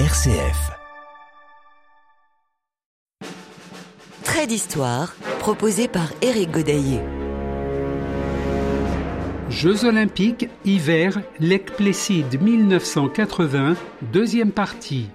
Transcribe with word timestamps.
RCF. 0.00 0.72
Trait 4.24 4.48
d'histoire 4.48 5.14
proposé 5.38 5.86
par 5.86 6.08
Éric 6.20 6.50
Godaillé. 6.50 6.98
Jeux 9.50 9.84
olympiques, 9.84 10.48
hiver, 10.64 11.20
Lec 11.38 11.76
Plesside 11.76 12.42
1980, 12.42 13.76
deuxième 14.12 14.50
partie. 14.50 15.10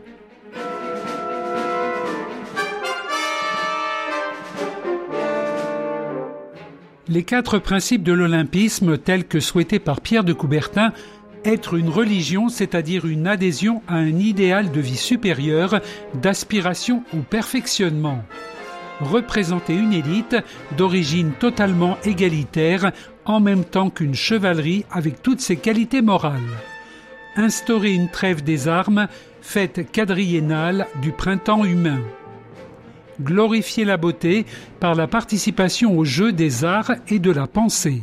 Les 7.09 7.23
quatre 7.23 7.59
principes 7.59 8.03
de 8.03 8.13
l'olympisme 8.13 8.97
tels 8.97 9.25
que 9.25 9.41
souhaités 9.41 9.79
par 9.79 9.99
Pierre 9.99 10.23
de 10.23 10.31
Coubertin 10.31 10.93
être 11.45 11.75
une 11.75 11.89
religion, 11.89 12.49
c'est-à-dire 12.49 13.05
une 13.05 13.27
adhésion 13.27 13.81
à 13.87 13.95
un 13.95 14.17
idéal 14.17 14.71
de 14.71 14.79
vie 14.79 14.97
supérieur, 14.97 15.81
d'aspiration 16.13 17.03
au 17.13 17.17
perfectionnement. 17.17 18.23
Représenter 19.01 19.73
une 19.73 19.93
élite 19.93 20.35
d'origine 20.77 21.31
totalement 21.31 21.97
égalitaire, 22.03 22.91
en 23.25 23.39
même 23.39 23.63
temps 23.63 23.89
qu'une 23.89 24.15
chevalerie 24.15 24.85
avec 24.91 25.21
toutes 25.21 25.41
ses 25.41 25.55
qualités 25.55 26.01
morales. 26.01 26.39
Instaurer 27.35 27.93
une 27.93 28.09
trêve 28.09 28.43
des 28.43 28.67
armes, 28.67 29.07
fête 29.41 29.91
quadriennale 29.91 30.87
du 31.01 31.11
printemps 31.11 31.63
humain 31.63 32.01
glorifier 33.21 33.85
la 33.85 33.97
beauté 33.97 34.45
par 34.79 34.95
la 34.95 35.07
participation 35.07 35.97
au 35.97 36.05
jeu 36.05 36.31
des 36.31 36.63
arts 36.63 36.93
et 37.07 37.19
de 37.19 37.31
la 37.31 37.47
pensée. 37.47 38.01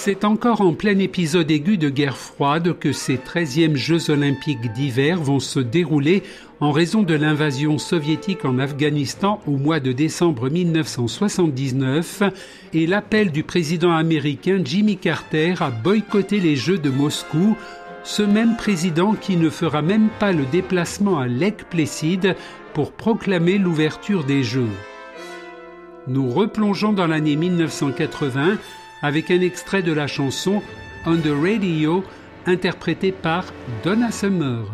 C'est 0.00 0.24
encore 0.24 0.60
en 0.60 0.74
plein 0.74 0.96
épisode 1.00 1.50
aigu 1.50 1.76
de 1.76 1.88
guerre 1.88 2.16
froide 2.16 2.78
que 2.78 2.92
ces 2.92 3.16
13e 3.16 3.74
Jeux 3.74 4.10
olympiques 4.10 4.72
d'hiver 4.72 5.20
vont 5.20 5.40
se 5.40 5.58
dérouler 5.58 6.22
en 6.60 6.70
raison 6.70 7.02
de 7.02 7.14
l'invasion 7.14 7.78
soviétique 7.78 8.44
en 8.44 8.60
Afghanistan 8.60 9.40
au 9.48 9.56
mois 9.56 9.80
de 9.80 9.90
décembre 9.90 10.50
1979 10.50 12.22
et 12.74 12.86
l'appel 12.86 13.32
du 13.32 13.42
président 13.42 13.90
américain 13.90 14.60
Jimmy 14.64 14.98
Carter 14.98 15.54
à 15.58 15.70
boycotter 15.70 16.38
les 16.38 16.54
Jeux 16.54 16.78
de 16.78 16.90
Moscou, 16.90 17.56
ce 18.04 18.22
même 18.22 18.56
président 18.56 19.14
qui 19.14 19.36
ne 19.36 19.50
fera 19.50 19.82
même 19.82 20.10
pas 20.20 20.30
le 20.30 20.44
déplacement 20.46 21.18
à 21.18 21.26
Lake 21.26 21.64
Placid 21.70 22.36
pour 22.72 22.92
proclamer 22.92 23.58
l'ouverture 23.58 24.22
des 24.22 24.44
Jeux. 24.44 24.70
Nous 26.06 26.30
replongeons 26.30 26.92
dans 26.92 27.08
l'année 27.08 27.34
1980 27.36 28.58
avec 29.02 29.30
un 29.30 29.40
extrait 29.40 29.82
de 29.82 29.92
la 29.92 30.06
chanson 30.06 30.62
On 31.06 31.16
the 31.16 31.32
Radio 31.42 32.04
interprétée 32.46 33.12
par 33.12 33.44
Donna 33.84 34.10
Summer. 34.10 34.64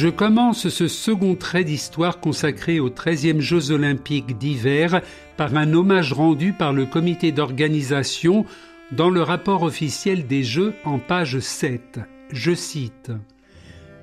Je 0.00 0.06
commence 0.06 0.68
ce 0.68 0.86
second 0.86 1.34
trait 1.34 1.64
d'histoire 1.64 2.20
consacré 2.20 2.78
aux 2.78 2.88
13e 2.88 3.40
Jeux 3.40 3.72
olympiques 3.72 4.38
d'hiver 4.38 5.00
par 5.36 5.56
un 5.56 5.72
hommage 5.72 6.12
rendu 6.12 6.52
par 6.52 6.72
le 6.72 6.86
comité 6.86 7.32
d'organisation 7.32 8.46
dans 8.92 9.10
le 9.10 9.22
rapport 9.22 9.64
officiel 9.64 10.28
des 10.28 10.44
Jeux 10.44 10.72
en 10.84 11.00
page 11.00 11.40
7. 11.40 11.98
Je 12.30 12.54
cite 12.54 13.10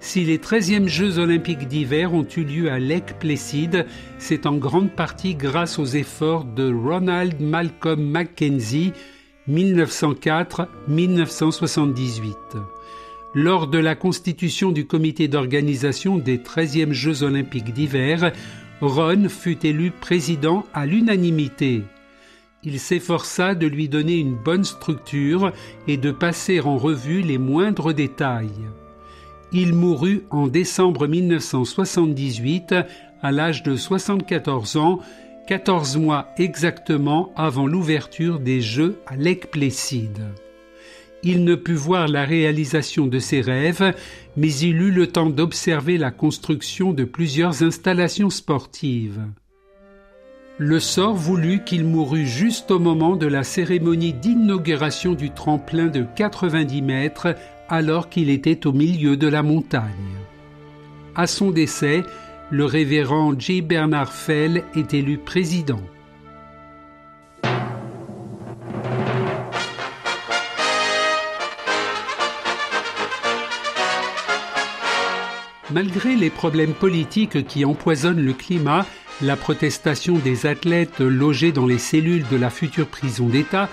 si 0.02 0.26
les 0.26 0.38
13e 0.38 0.90
Jeux 0.90 1.18
olympiques 1.18 1.70
d'hiver 1.70 2.14
ont 2.14 2.28
eu 2.36 2.44
lieu 2.44 2.70
à 2.70 2.78
Lake 2.78 3.18
Placid, 3.18 3.86
c'est 4.18 4.48
en 4.48 4.58
grande 4.58 4.92
partie 4.92 5.34
grâce 5.34 5.80
aux 5.80 5.86
efforts 5.86 6.44
de 6.44 6.74
Ronald 6.74 7.40
Malcolm 7.40 8.02
Mackenzie 8.02 8.92
1904-1978 9.50 12.36
lors 13.36 13.68
de 13.68 13.78
la 13.78 13.96
constitution 13.96 14.72
du 14.72 14.88
comité 14.88 15.28
d'organisation 15.28 16.18
des 16.18 16.38
13e 16.38 16.94
Jeux 16.94 17.24
olympiques 17.24 17.74
d'hiver, 17.74 18.32
Ron 18.82 19.28
fut 19.28 19.66
élu 19.66 19.92
président 19.92 20.66
à 20.74 20.86
l'unanimité. 20.86 21.84
Il 22.64 22.80
s'efforça 22.80 23.54
de 23.54 23.68
lui 23.68 23.90
donner 23.90 24.16
une 24.16 24.36
bonne 24.36 24.64
structure 24.64 25.52
et 25.88 25.98
de 25.98 26.12
passer 26.12 26.62
en 26.62 26.78
revue 26.78 27.22
les 27.22 27.38
moindres 27.38 27.94
détails. 27.94 28.70
Il 29.52 29.74
mourut 29.74 30.24
en 30.32 30.48
décembre 30.48 31.06
1978 31.06 32.74
à 33.22 33.32
l'âge 33.32 33.64
de 33.64 33.76
74 33.76 34.78
ans, 34.78 35.00
14 35.48 35.98
mois 35.98 36.30
exactement 36.38 37.32
avant 37.36 37.68
l'ouverture 37.68 38.40
des 38.40 38.62
Jeux 38.62 39.00
à 39.06 39.16
Lake 39.16 39.52
il 41.26 41.44
ne 41.44 41.56
put 41.56 41.74
voir 41.74 42.08
la 42.08 42.24
réalisation 42.24 43.08
de 43.08 43.18
ses 43.18 43.42
rêves, 43.42 43.96
mais 44.38 44.54
il 44.54 44.80
eut 44.80 44.92
le 44.92 45.08
temps 45.08 45.30
d'observer 45.30 45.98
la 45.98 46.12
construction 46.12 46.94
de 46.94 47.04
plusieurs 47.04 47.64
installations 47.64 48.30
sportives. 48.30 49.22
Le 50.60 50.80
sort 50.80 51.16
voulut 51.16 51.64
qu'il 51.66 51.84
mourût 51.84 52.28
juste 52.28 52.70
au 52.70 52.78
moment 52.78 53.16
de 53.16 53.26
la 53.26 53.44
cérémonie 53.44 54.14
d'inauguration 54.14 55.14
du 55.14 55.32
tremplin 55.32 55.88
de 55.88 56.06
90 56.16 56.82
mètres, 56.84 57.36
alors 57.70 58.10
qu'il 58.10 58.30
était 58.30 58.68
au 58.68 58.72
milieu 58.72 59.18
de 59.18 59.28
la 59.28 59.42
montagne. 59.42 59.82
À 61.16 61.26
son 61.26 61.50
décès, 61.50 62.04
le 62.52 62.66
révérend 62.66 63.38
J. 63.38 63.64
Bernard 63.64 64.14
Fell 64.14 64.64
est 64.76 64.94
élu 64.94 65.18
président. 65.18 65.82
Malgré 75.76 76.16
les 76.16 76.30
problèmes 76.30 76.74
politiques 76.74 77.46
qui 77.46 77.66
empoisonnent 77.66 78.24
le 78.24 78.32
climat, 78.32 78.86
la 79.22 79.36
protestation 79.36 80.18
des 80.18 80.46
athlètes 80.46 81.02
logés 81.02 81.52
dans 81.52 81.66
les 81.66 81.80
cellules 81.80 82.26
de 82.32 82.38
la 82.38 82.50
future 82.50 82.88
prison 82.88 83.28
d'État, 83.28 83.68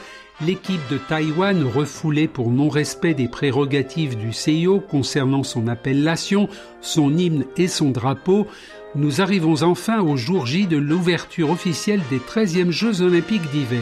l'équipe 0.44 0.80
de 0.90 0.98
Taïwan, 0.98 1.62
refoulée 1.62 2.26
pour 2.26 2.50
non-respect 2.50 3.14
des 3.14 3.28
prérogatives 3.28 4.16
du 4.16 4.32
CIO 4.32 4.80
concernant 4.80 5.44
son 5.44 5.68
appellation, 5.68 6.48
son 6.80 7.16
hymne 7.16 7.44
et 7.56 7.68
son 7.68 7.90
drapeau, 7.90 8.48
nous 8.96 9.20
arrivons 9.20 9.62
enfin 9.62 10.00
au 10.00 10.16
jour 10.16 10.44
J 10.44 10.66
de 10.66 10.78
l'ouverture 10.78 11.50
officielle 11.50 12.02
des 12.10 12.18
13e 12.18 12.72
Jeux 12.72 13.02
olympiques 13.02 13.48
d'hiver. 13.52 13.80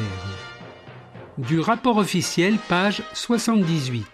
Du 1.38 1.58
rapport 1.58 1.96
officiel, 1.96 2.56
page 2.68 3.02
78. 3.14 4.04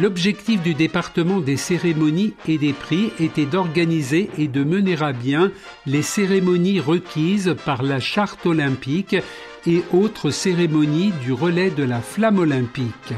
L'objectif 0.00 0.62
du 0.62 0.72
département 0.72 1.40
des 1.40 1.58
cérémonies 1.58 2.32
et 2.48 2.56
des 2.56 2.72
prix 2.72 3.12
était 3.20 3.44
d'organiser 3.44 4.30
et 4.38 4.48
de 4.48 4.64
mener 4.64 4.96
à 5.02 5.12
bien 5.12 5.52
les 5.84 6.00
cérémonies 6.00 6.80
requises 6.80 7.54
par 7.66 7.82
la 7.82 8.00
charte 8.00 8.46
olympique 8.46 9.16
et 9.66 9.82
autres 9.92 10.30
cérémonies 10.30 11.12
du 11.22 11.32
relais 11.32 11.70
de 11.70 11.84
la 11.84 12.00
flamme 12.00 12.38
olympique, 12.38 13.12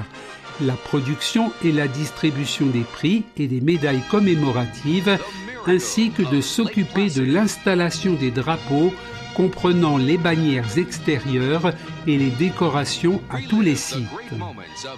la 0.60 0.72
production 0.72 1.52
et 1.64 1.70
la 1.70 1.86
distribution 1.86 2.66
des 2.66 2.82
prix 2.82 3.22
et 3.36 3.46
des 3.46 3.60
médailles 3.60 4.02
commémoratives, 4.10 5.18
ainsi 5.66 6.10
que 6.10 6.22
de 6.22 6.40
s'occuper 6.40 7.08
de 7.08 7.22
l'installation 7.22 8.14
des 8.14 8.32
drapeaux 8.32 8.92
comprenant 9.34 9.96
les 9.96 10.16
bannières 10.16 10.78
extérieures 10.78 11.72
et 12.06 12.16
les 12.16 12.30
décorations 12.30 13.20
à 13.30 13.40
tous 13.40 13.60
les 13.60 13.76
sites. 13.76 14.06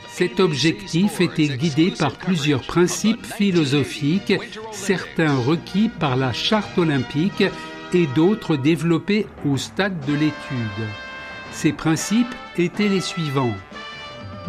Cet 0.08 0.40
objectif 0.40 1.20
était 1.20 1.56
guidé 1.56 1.92
par 1.98 2.12
plusieurs 2.12 2.62
principes 2.62 3.26
philosophiques, 3.26 4.34
certains 4.72 5.36
requis 5.36 5.88
par 5.88 6.16
la 6.16 6.32
charte 6.32 6.78
olympique 6.78 7.44
et 7.92 8.06
d'autres 8.14 8.56
développés 8.56 9.26
au 9.44 9.56
stade 9.56 9.98
de 10.06 10.12
l'étude. 10.12 10.86
Ces 11.52 11.72
principes 11.72 12.34
étaient 12.58 12.88
les 12.88 13.00
suivants. 13.00 13.54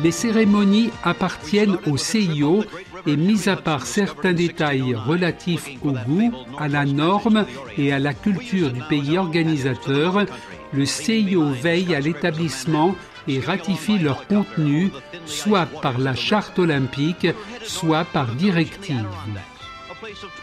Les 0.03 0.11
cérémonies 0.11 0.91
appartiennent 1.03 1.77
au 1.87 1.97
CIO 1.97 2.63
et 3.07 3.15
mis 3.15 3.47
à 3.47 3.55
part 3.55 3.85
certains 3.85 4.33
détails 4.33 4.93
relatifs 4.93 5.69
au 5.83 5.91
goût, 5.91 6.31
à 6.59 6.67
la 6.67 6.85
norme 6.85 7.45
et 7.77 7.93
à 7.93 7.99
la 7.99 8.13
culture 8.13 8.71
du 8.71 8.81
pays 8.89 9.17
organisateur, 9.17 10.25
le 10.73 10.85
CIO 10.85 11.45
veille 11.45 11.95
à 11.95 12.01
l'établissement 12.01 12.95
et 13.27 13.39
ratifie 13.39 13.97
leur 13.97 14.27
contenu, 14.27 14.91
soit 15.25 15.65
par 15.81 15.97
la 15.97 16.15
charte 16.15 16.59
olympique, 16.59 17.27
soit 17.63 18.05
par 18.05 18.27
directive. 18.35 19.05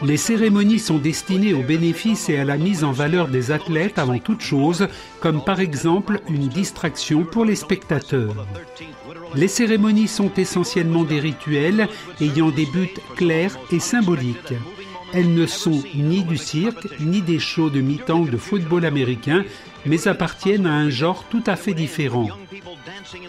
Les 0.01 0.17
cérémonies 0.17 0.79
sont 0.79 0.97
destinées 0.97 1.53
au 1.53 1.61
bénéfice 1.61 2.29
et 2.29 2.37
à 2.37 2.45
la 2.45 2.57
mise 2.57 2.83
en 2.83 2.91
valeur 2.91 3.27
des 3.27 3.51
athlètes 3.51 3.97
avant 3.97 4.19
toute 4.19 4.41
chose, 4.41 4.87
comme 5.19 5.43
par 5.43 5.59
exemple 5.59 6.19
une 6.29 6.47
distraction 6.47 7.23
pour 7.23 7.45
les 7.45 7.55
spectateurs. 7.55 8.45
Les 9.33 9.47
cérémonies 9.47 10.07
sont 10.07 10.31
essentiellement 10.35 11.03
des 11.03 11.19
rituels 11.19 11.87
ayant 12.21 12.49
des 12.49 12.65
buts 12.65 12.93
clairs 13.15 13.57
et 13.71 13.79
symboliques. 13.79 14.53
Elles 15.13 15.33
ne 15.33 15.45
sont 15.45 15.83
ni 15.93 16.23
du 16.23 16.37
cirque, 16.37 16.87
ni 16.99 17.21
des 17.21 17.39
shows 17.39 17.69
de 17.69 17.81
mi-temps 17.81 18.25
de 18.25 18.37
football 18.37 18.85
américain, 18.85 19.45
mais 19.85 20.07
appartiennent 20.07 20.65
à 20.65 20.73
un 20.73 20.89
genre 20.89 21.23
tout 21.29 21.43
à 21.47 21.55
fait 21.55 21.73
différent. 21.73 22.27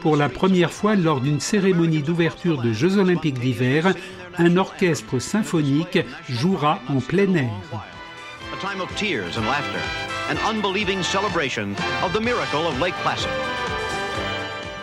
Pour 0.01 0.17
la 0.17 0.29
première 0.29 0.73
fois 0.73 0.95
lors 0.95 1.21
d'une 1.21 1.41
cérémonie 1.41 2.03
d'ouverture 2.03 2.61
de 2.61 2.73
Jeux 2.73 2.99
olympiques 2.99 3.39
d'hiver, 3.39 3.95
un 4.39 4.57
orchestre 4.57 5.19
symphonique 5.19 5.99
jouera 6.29 6.81
en 6.89 7.01
plein 7.01 7.33
air. 7.35 7.51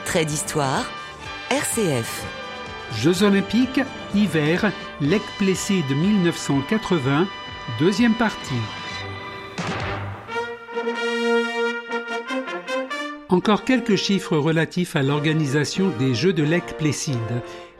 Trait 0.05 0.25
d'histoire 0.25 0.85
RCF. 1.49 2.23
Jeux 3.01 3.23
olympiques, 3.23 3.81
hiver, 4.15 4.71
Lake 5.01 5.21
Placid 5.37 5.89
1980, 5.89 7.27
deuxième 7.79 8.13
partie. 8.13 8.53
Encore 13.33 13.63
quelques 13.63 13.95
chiffres 13.95 14.37
relatifs 14.37 14.95
à 14.95 15.01
l'organisation 15.01 15.91
des 15.97 16.13
Jeux 16.13 16.33
de 16.33 16.43
Lake 16.43 16.77
Placid. 16.77 17.17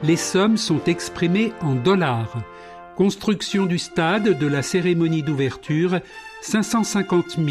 Les 0.02 0.16
sommes 0.16 0.58
sont 0.58 0.84
exprimées 0.86 1.54
en 1.62 1.76
dollars. 1.76 2.42
Construction 2.96 3.68
du 3.68 3.78
stade 3.78 4.40
de 4.40 4.48
la 4.48 4.64
cérémonie 4.64 5.22
d'ouverture, 5.22 6.00
550 6.42 7.36
000. 7.38 7.46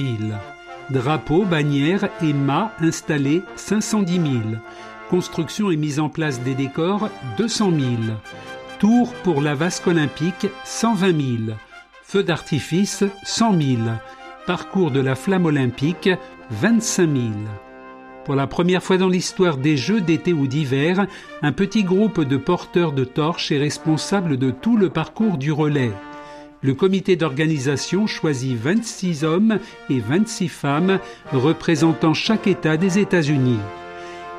Drapeaux, 0.90 1.44
bannières 1.44 2.08
et 2.24 2.32
mâts 2.32 2.72
installés, 2.80 3.40
510 3.54 4.14
000. 4.14 4.26
Construction 5.08 5.70
et 5.70 5.76
mise 5.76 6.00
en 6.00 6.08
place 6.08 6.40
des 6.40 6.56
décors, 6.56 7.08
200 7.38 7.70
000. 7.70 7.82
Tour 8.80 9.14
pour 9.22 9.40
la 9.40 9.54
vasque 9.54 9.86
olympique, 9.86 10.48
120 10.64 11.06
000. 11.46 11.56
Feu 12.02 12.24
d'artifice, 12.24 13.04
100 13.22 13.60
000. 13.60 13.80
Parcours 14.44 14.90
de 14.90 14.98
la 14.98 15.14
flamme 15.14 15.46
olympique, 15.46 16.10
25 16.50 17.08
000. 17.08 17.30
Pour 18.24 18.34
la 18.34 18.46
première 18.46 18.82
fois 18.82 18.98
dans 18.98 19.08
l'histoire 19.08 19.56
des 19.56 19.76
Jeux 19.76 20.00
d'été 20.00 20.32
ou 20.32 20.46
d'hiver, 20.46 21.06
un 21.42 21.52
petit 21.52 21.82
groupe 21.82 22.20
de 22.20 22.36
porteurs 22.36 22.92
de 22.92 23.04
torches 23.04 23.50
est 23.50 23.58
responsable 23.58 24.36
de 24.36 24.50
tout 24.50 24.76
le 24.76 24.90
parcours 24.90 25.38
du 25.38 25.52
relais. 25.52 25.92
Le 26.62 26.74
comité 26.74 27.16
d'organisation 27.16 28.06
choisit 28.06 28.56
26 28.56 29.24
hommes 29.24 29.58
et 29.90 29.98
26 29.98 30.48
femmes 30.48 31.00
représentant 31.32 32.14
chaque 32.14 32.46
État 32.46 32.76
des 32.76 33.00
États-Unis 33.00 33.58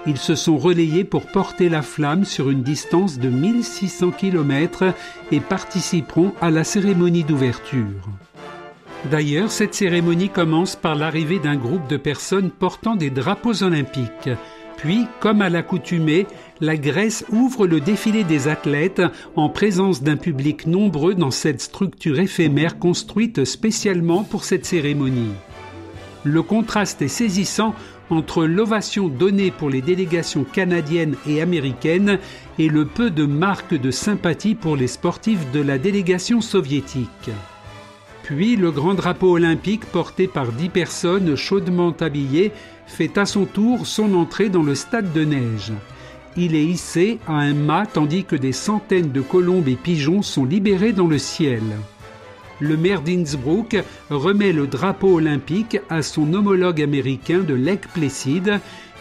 ils 0.06 0.18
se 0.18 0.36
sont 0.36 0.58
relayés 0.58 1.04
pour 1.04 1.26
porter 1.26 1.70
la 1.70 1.82
flamme 1.82 2.26
sur 2.26 2.50
une 2.50 2.64
distance 2.64 3.20
de 3.20 3.30
1600 3.30 4.12
km 4.12 4.94
et 5.32 5.40
participeront 5.40 6.34
à 6.42 6.52
la 6.52 6.64
cérémonie 6.64 7.24
d'ouverture. 7.24 8.10
D'ailleurs, 9.12 9.52
cette 9.52 9.74
cérémonie 9.74 10.30
commence 10.30 10.76
par 10.76 10.96
l'arrivée 10.96 11.40
d'un 11.40 11.58
groupe 11.58 11.88
de 11.90 11.98
personnes 11.98 12.50
portant 12.50 12.96
des 12.96 13.10
drapeaux 13.10 13.62
olympiques. 13.62 14.30
Puis, 14.78 15.06
comme 15.20 15.42
à 15.42 15.50
l'accoutumée, 15.50 16.26
la 16.62 16.78
Grèce 16.78 17.26
ouvre 17.30 17.68
le 17.68 17.82
défilé 17.82 18.24
des 18.24 18.48
athlètes 18.48 19.02
en 19.36 19.50
présence 19.50 20.04
d'un 20.04 20.16
public 20.16 20.68
nombreux 20.68 21.16
dans 21.16 21.32
cette 21.32 21.62
structure 21.62 22.20
éphémère 22.20 22.80
construite 22.80 23.44
spécialement 23.46 24.24
pour 24.24 24.46
cette 24.46 24.66
cérémonie. 24.66 25.34
Le 26.24 26.42
contraste 26.42 27.02
est 27.02 27.10
saisissant 27.10 27.76
entre 28.10 28.46
l'ovation 28.46 29.10
donnée 29.10 29.52
pour 29.52 29.70
les 29.70 29.82
délégations 29.82 30.46
canadiennes 30.46 31.16
et 31.28 31.42
américaines 31.42 32.20
et 32.58 32.70
le 32.70 32.86
peu 32.86 33.10
de 33.10 33.26
marques 33.26 33.76
de 33.76 33.92
sympathie 33.92 34.56
pour 34.56 34.78
les 34.78 34.88
sportifs 34.88 35.52
de 35.52 35.62
la 35.62 35.78
délégation 35.78 36.40
soviétique. 36.40 37.32
Puis 38.24 38.56
le 38.56 38.72
grand 38.72 38.94
drapeau 38.94 39.34
olympique 39.34 39.86
porté 39.86 40.28
par 40.28 40.52
dix 40.52 40.70
personnes 40.70 41.36
chaudement 41.36 41.94
habillées 42.00 42.52
fait 42.88 43.18
à 43.18 43.26
son 43.26 43.46
tour 43.46 43.86
son 43.86 44.14
entrée 44.16 44.50
dans 44.50 44.64
le 44.64 44.76
stade 44.76 45.14
de 45.14 45.24
neige. 45.24 45.72
Il 46.36 46.56
est 46.56 46.66
hissé 46.66 47.20
à 47.28 47.34
un 47.34 47.54
mât 47.54 47.86
tandis 47.86 48.24
que 48.24 48.36
des 48.36 48.54
centaines 48.54 49.12
de 49.12 49.22
colombes 49.22 49.68
et 49.68 49.76
pigeons 49.76 50.22
sont 50.22 50.46
libérés 50.46 50.94
dans 50.94 51.08
le 51.08 51.18
ciel 51.20 51.62
le 52.64 52.78
maire 52.78 53.02
d'Innsbruck 53.02 53.78
remet 54.10 54.54
le 54.54 54.68
drapeau 54.68 55.16
olympique 55.16 55.80
à 55.90 56.02
son 56.02 56.34
homologue 56.34 56.82
américain 56.82 57.40
de 57.40 57.54
Lake 57.54 57.88
Placid 57.94 58.60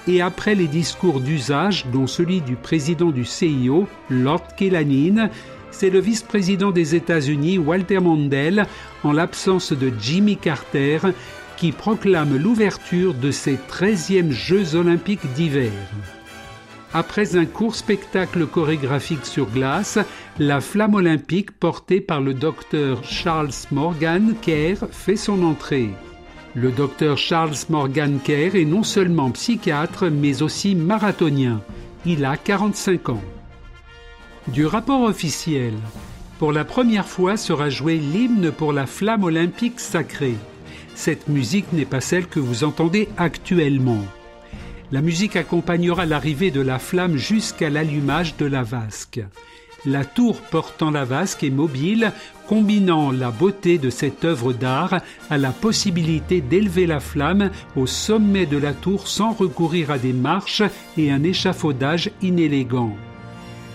et 0.09 0.21
après 0.21 0.57
les 0.57 0.67
discours 0.67 1.21
d'usage, 1.21 1.87
dont 1.93 2.09
celui 2.09 2.41
du 2.41 2.57
président 2.57 3.11
du 3.11 3.25
CIO, 3.25 3.87
Lord 4.11 4.57
Killanin, 4.57 5.31
c'est 5.73 5.91
le 5.91 5.99
vice-président 5.99 6.71
des 6.71 6.95
États-Unis, 6.95 7.59
Walter 7.59 7.99
Mondale, 7.99 8.67
en 9.02 9.12
l'absence 9.12 9.73
de 9.73 9.93
Jimmy 10.00 10.37
Carter, 10.37 10.99
qui 11.57 11.73
proclame 11.73 12.37
l'ouverture 12.37 13.14
de 13.14 13.31
ces 13.31 13.59
13e 13.71 14.31
Jeux 14.31 14.75
olympiques 14.75 15.33
d'hiver. 15.35 15.73
Après 16.95 17.37
un 17.37 17.47
court 17.47 17.75
spectacle 17.75 18.47
chorégraphique 18.47 19.25
sur 19.25 19.47
glace, 19.47 19.99
la 20.38 20.61
flamme 20.61 20.95
olympique 20.95 21.50
portée 21.52 22.02
par 22.02 22.21
le 22.21 22.35
docteur 22.35 23.02
Charles 23.02 23.55
Morgan 23.71 24.35
Kerr 24.43 24.76
fait 24.91 25.17
son 25.17 25.43
entrée. 25.43 25.88
Le 26.55 26.71
docteur 26.71 27.17
Charles 27.17 27.57
Morgan 27.71 28.19
Kerr 28.23 28.57
est 28.57 28.67
non 28.67 28.83
seulement 28.83 29.31
psychiatre 29.31 30.11
mais 30.11 30.43
aussi 30.43 30.75
marathonien. 30.75 31.62
Il 32.05 32.26
a 32.26 32.37
45 32.37 33.09
ans. 33.09 33.23
Du 34.49 34.67
rapport 34.67 35.03
officiel, 35.03 35.73
pour 36.41 36.51
la 36.51 36.65
première 36.65 37.07
fois 37.07 37.37
sera 37.37 37.71
joué 37.71 37.97
l'hymne 37.99 38.51
pour 38.51 38.73
la 38.73 38.87
flamme 38.87 39.23
olympique 39.23 39.79
sacrée. 39.79 40.35
Cette 40.97 41.29
musique 41.29 41.73
n'est 41.73 41.85
pas 41.85 42.01
celle 42.01 42.27
que 42.27 42.41
vous 42.41 42.65
entendez 42.65 43.09
actuellement. 43.17 44.05
La 44.91 45.01
musique 45.01 45.37
accompagnera 45.37 46.07
l'arrivée 46.07 46.51
de 46.51 46.61
la 46.61 46.81
flamme 46.81 47.17
jusqu'à 47.17 47.71
l'allumage 47.71 48.37
de 48.37 48.45
la 48.47 48.65
vasque. 48.65 49.21
La 49.87 50.05
tour 50.05 50.41
portant 50.41 50.91
la 50.91 51.05
vasque 51.05 51.45
est 51.45 51.51
mobile, 51.51 52.13
combinant 52.49 53.13
la 53.13 53.31
beauté 53.31 53.79
de 53.79 53.91
cette 53.91 54.25
œuvre 54.25 54.53
d'art 54.53 55.01
à 55.31 55.39
la 55.39 55.51
possibilité 55.51 56.41
d'élever 56.41 56.87
la 56.87 56.99
flamme 56.99 57.51
au 57.77 57.87
sommet 57.87 58.47
de 58.47 58.59
la 58.59 58.73
tour 58.75 59.07
sans 59.07 59.33
recourir 59.33 59.93
à 59.93 59.99
des 59.99 60.13
marches 60.13 60.65
et 60.99 61.13
un 61.13 61.23
échafaudage 61.23 62.11
inélégant. 62.23 62.97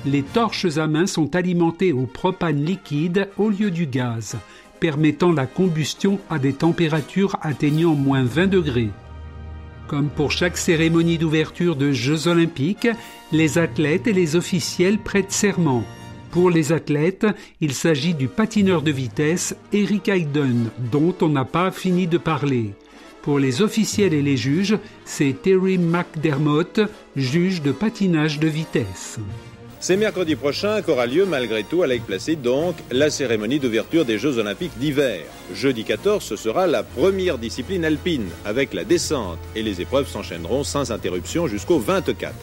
Les 0.10 0.24
torches 0.24 0.78
à 0.78 0.88
main 0.88 1.06
sont 1.06 1.36
alimentées 1.36 1.92
au 1.92 2.06
propane 2.06 2.64
liquide 2.64 3.28
au 3.38 3.50
lieu 3.50 3.72
du 3.72 3.88
gaz, 3.88 4.38
permettant 4.80 5.34
la 5.34 5.46
combustion 5.46 6.18
à 6.30 6.40
des 6.40 6.54
températures 6.54 7.36
atteignant 7.42 7.94
moins 7.94 8.24
20 8.24 8.48
degrés. 8.48 8.92
Comme 9.88 10.08
pour 10.08 10.32
chaque 10.32 10.56
cérémonie 10.56 11.18
d'ouverture 11.18 11.76
de 11.76 11.92
Jeux 11.92 12.30
olympiques, 12.30 12.88
les 13.34 13.58
athlètes 13.58 14.08
et 14.08 14.14
les 14.14 14.38
officiels 14.38 14.98
prêtent 14.98 15.34
serment. 15.34 15.84
Pour 16.32 16.52
les 16.52 16.72
athlètes, 16.72 17.28
il 17.60 17.74
s'agit 17.74 18.14
du 18.14 18.30
patineur 18.30 18.84
de 18.84 18.92
vitesse 18.92 19.58
Eric 19.74 20.08
Hayden, 20.08 20.70
dont 20.90 21.16
on 21.20 21.28
n'a 21.28 21.46
pas 21.46 21.70
fini 21.70 22.08
de 22.08 22.18
parler. 22.18 22.76
Pour 23.24 23.40
les 23.40 23.62
officiels 23.62 24.14
et 24.14 24.22
les 24.22 24.38
juges, 24.38 24.78
c'est 25.04 25.36
Terry 25.42 25.78
McDermott, 25.78 26.80
juge 27.18 27.62
de 27.62 27.74
patinage 27.74 28.40
de 28.40 28.48
vitesse. 28.48 29.20
C'est 29.80 29.96
mercredi 29.96 30.36
prochain 30.36 30.82
qu'aura 30.82 31.06
lieu 31.06 31.26
malgré 31.26 31.64
tout 31.64 31.84
à 31.84 31.88
Lake 31.88 32.06
Placid 32.06 32.42
donc 32.42 32.76
la 32.92 33.12
cérémonie 33.12 33.60
d'ouverture 33.60 34.06
des 34.06 34.18
Jeux 34.18 34.40
olympiques 34.40 34.78
d'hiver. 34.80 35.22
Jeudi 35.54 35.84
14, 35.84 36.24
ce 36.24 36.36
sera 36.36 36.66
la 36.66 36.82
première 36.82 37.38
discipline 37.38 37.86
alpine 37.86 38.28
avec 38.44 38.74
la 38.74 38.84
descente 38.84 39.38
et 39.56 39.62
les 39.62 39.80
épreuves 39.80 40.08
s'enchaîneront 40.08 40.64
sans 40.64 40.92
interruption 40.92 41.48
jusqu'au 41.48 41.78
24. 41.78 42.34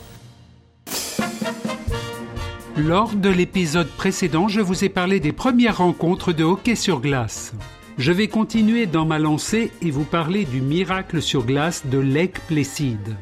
Lors 2.77 3.15
de 3.15 3.31
l'épisode 3.31 3.89
précédent, 3.89 4.47
je 4.47 4.61
vous 4.61 4.85
ai 4.85 4.89
parlé 4.89 5.19
des 5.19 5.33
premières 5.33 5.79
rencontres 5.79 6.33
de 6.33 6.45
hockey 6.45 6.77
sur 6.77 7.01
glace. 7.01 7.53
Je 7.99 8.13
vais 8.13 8.29
continuer 8.29 8.87
dans 8.87 9.07
ma 9.07 9.19
lancée 9.19 9.73
et 9.83 9.91
vous 9.91 10.05
parler 10.05 10.45
du 10.45 10.61
miracle 10.61 11.21
sur 11.21 11.45
glace 11.45 11.87
de 11.87 11.99
Lake 11.99 12.41
Placid. 12.47 13.17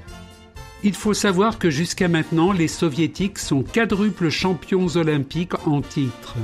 Il 0.84 0.94
faut 0.94 1.14
savoir 1.14 1.58
que 1.58 1.70
jusqu'à 1.70 2.08
maintenant, 2.08 2.50
les 2.50 2.66
soviétiques 2.66 3.38
sont 3.38 3.62
quadruples 3.62 4.30
champions 4.30 4.88
olympiques 4.96 5.66
en 5.66 5.80
titre. 5.80 6.34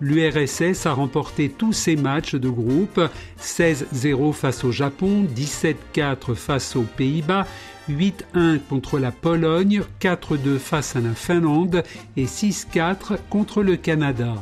L'URSS 0.00 0.86
a 0.86 0.92
remporté 0.92 1.48
tous 1.48 1.72
ses 1.72 1.96
matchs 1.96 2.34
de 2.34 2.48
groupe 2.48 3.00
16-0 3.40 4.32
face 4.32 4.62
au 4.62 4.70
Japon, 4.70 5.26
17-4 5.34 6.34
face 6.34 6.76
aux 6.76 6.82
Pays-Bas, 6.82 7.46
8-1 7.88 8.60
contre 8.68 8.98
la 8.98 9.10
Pologne, 9.10 9.82
4-2 10.00 10.58
face 10.58 10.94
à 10.94 11.00
la 11.00 11.14
Finlande 11.14 11.82
et 12.16 12.26
6-4 12.26 13.16
contre 13.30 13.62
le 13.62 13.76
Canada. 13.76 14.34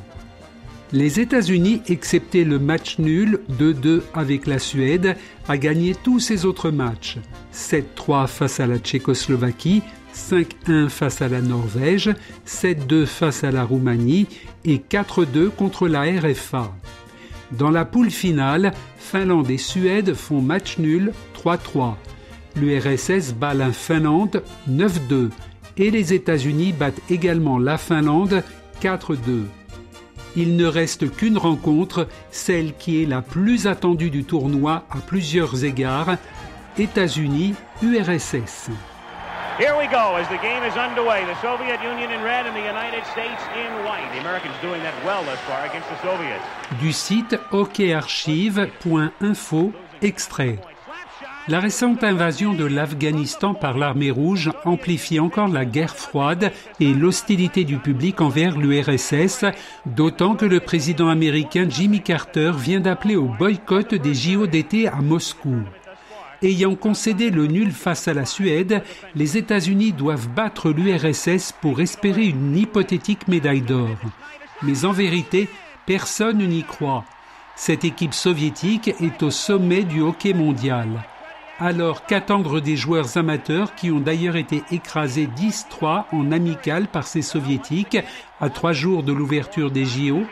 Les 0.93 1.19
États-Unis, 1.19 1.83
excepté 1.88 2.45
le 2.45 2.61
match 2.61 3.00
nul 3.00 3.40
2-2 3.59 4.02
avec 4.14 4.47
la 4.47 4.61
Suède, 4.61 5.16
a 5.49 5.59
gagné 5.59 5.97
tous 6.00 6.21
ses 6.21 6.45
autres 6.45 6.71
matchs. 6.71 7.19
7-3 7.52 8.28
face 8.28 8.61
à 8.61 8.69
la 8.69 8.78
Tchécoslovaquie, 8.78 9.83
5-1 10.14 10.88
face 10.88 11.23
à 11.23 11.28
la 11.28 11.43
Norvège, 11.43 12.14
7-2 12.47 13.05
face 13.05 13.43
à 13.43 13.50
la 13.50 13.64
Roumanie 13.64 14.28
et 14.64 14.78
4-2 14.78 15.50
contre 15.50 15.88
la 15.88 16.02
RFA. 16.02 16.73
Dans 17.50 17.71
la 17.71 17.85
poule 17.85 18.11
finale, 18.11 18.73
Finlande 18.97 19.50
et 19.50 19.59
Suède 19.59 20.14
font 20.14 20.40
match 20.40 20.78
nul 20.78 21.12
3-3. 21.45 21.95
L'URSS 22.55 23.35
bat 23.35 23.55
la 23.55 23.73
Finlande 23.73 24.43
9-2 24.71 25.31
et 25.78 25.90
les 25.90 26.14
États-Unis 26.14 26.73
battent 26.73 27.02
également 27.11 27.59
la 27.59 27.76
Finlande 27.76 28.45
4-2 28.81 29.47
il 30.37 30.57
ne 30.57 30.66
reste 30.66 31.11
qu'une 31.11 31.38
rencontre, 31.38 32.07
celle 32.31 32.75
qui 32.75 33.02
est 33.02 33.07
la 33.07 33.23
plus 33.23 33.66
attendue 33.66 34.11
du 34.11 34.25
tournoi 34.25 34.85
à 34.90 34.99
plusieurs 34.99 35.64
égards, 35.64 36.16
États-Unis-URSS. 36.78 38.69
Here 39.59 39.75
we 39.75 39.88
go 39.88 40.16
as 40.16 40.28
the 40.28 40.37
game 40.43 40.62
is 40.64 40.76
underway. 40.76 41.25
The 41.25 41.35
Soviet 41.40 41.83
Union 41.83 42.11
in 42.11 42.23
red 42.23 42.47
and 42.47 42.55
the 42.55 42.61
United 42.61 43.07
States 43.07 43.43
in 43.57 43.73
white. 43.87 44.07
The 44.12 44.19
Americans 44.21 44.52
doing 44.61 44.83
that 44.83 44.93
well 45.02 45.25
thus 45.25 45.38
far 45.49 45.64
against 45.64 45.88
the 45.88 45.97
Soviets. 46.02 46.45
Du 46.78 46.93
site 46.93 47.35
hockeyarchive.info 47.50 49.73
extrait. 50.02 50.59
La 51.49 51.61
récente 51.61 52.03
invasion 52.03 52.55
de 52.55 52.65
l'Afghanistan 52.65 53.55
par 53.55 53.79
l'armée 53.79 54.11
rouge 54.11 54.50
amplifie 54.65 55.21
encore 55.21 55.47
la 55.47 55.65
guerre 55.65 55.95
froide 55.95 56.50
et 56.81 56.93
l'hostilité 56.93 57.62
du 57.62 57.79
public 57.79 58.21
envers 58.21 58.59
l'URSS, 58.59 59.45
d'autant 59.87 60.35
que 60.35 60.45
le 60.45 60.59
président 60.59 61.09
américain 61.09 61.69
Jimmy 61.71 62.00
Carter 62.00 62.50
vient 62.59 62.81
d'appeler 62.81 63.15
au 63.15 63.26
boycott 63.26 63.95
des 63.95 64.12
JO 64.12 64.49
d'été 64.49 64.88
à 64.88 64.97
Moscou. 64.97 65.62
Ayant 66.43 66.75
concédé 66.75 67.31
le 67.31 67.47
nul 67.47 67.71
face 67.71 68.09
à 68.09 68.15
la 68.15 68.26
Suède, 68.26 68.83
les 69.15 69.37
États-Unis 69.37 69.93
doivent 69.93 70.29
battre 70.29 70.71
l'URSS 70.71 71.53
pour 71.61 71.81
espérer 71.81 72.25
une 72.25 72.57
hypothétique 72.57 73.29
médaille 73.29 73.62
d'or. 73.62 73.97
Mais 74.62 74.85
en 74.85 74.91
vérité, 74.91 75.49
personne 75.87 76.38
n'y 76.38 76.65
croit. 76.65 77.05
Cette 77.55 77.85
équipe 77.85 78.15
soviétique 78.15 78.88
est 79.00 79.23
au 79.23 79.31
sommet 79.31 79.85
du 79.85 80.00
hockey 80.00 80.35
mondial. 80.35 80.88
Alors 81.59 82.05
qu'attendre 82.05 82.61
des 82.61 82.77
joueurs 82.77 83.17
amateurs 83.17 83.75
qui 83.75 83.91
ont 83.91 84.01
d'ailleurs 84.01 84.37
été 84.37 84.63
écrasés 84.71 85.27
10-3 85.27 86.05
en 86.13 86.31
amical 86.31 86.87
par 86.87 87.07
ces 87.07 87.23
soviétiques 87.23 87.97
à 88.41 88.51
trois 88.51 88.75
jours 88.75 89.03
de 89.03 89.13
l'ouverture 89.13 89.71
des 89.71 89.87
JO 89.87 90.25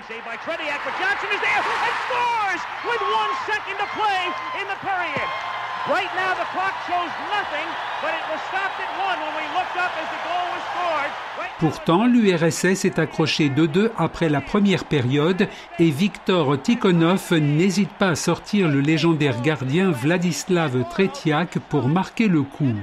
Pourtant, 11.59 12.07
l'URSS 12.07 12.85
est 12.85 12.99
accroché 12.99 13.51
2-2 13.51 13.91
après 13.99 14.29
la 14.31 14.41
première 14.41 14.85
période 14.85 15.47
et 15.79 15.91
Viktor 15.91 16.61
Tikhonov 16.61 17.33
n'hésite 17.33 17.93
pas 17.93 18.09
à 18.09 18.15
sortir 18.15 18.69
le 18.69 18.81
légendaire 18.81 19.41
gardien 19.43 19.91
Vladislav 19.91 20.89
Tretiak 20.89 21.59
pour 21.69 21.89
marquer 21.89 22.29
le 22.29 22.43
coup. 22.43 22.75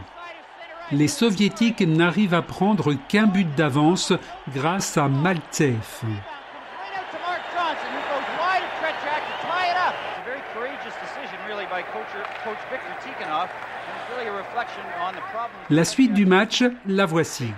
Les 0.91 1.07
soviétiques 1.07 1.81
n'arrivent 1.81 2.33
à 2.33 2.41
prendre 2.41 2.93
qu'un 3.07 3.25
but 3.25 3.47
d'avance 3.55 4.13
grâce 4.53 4.97
à 4.97 5.07
Maltsev. 5.07 6.05
La 15.69 15.85
suite 15.85 16.13
du 16.13 16.25
match, 16.25 16.63
la 16.85 17.05
voici. 17.05 17.51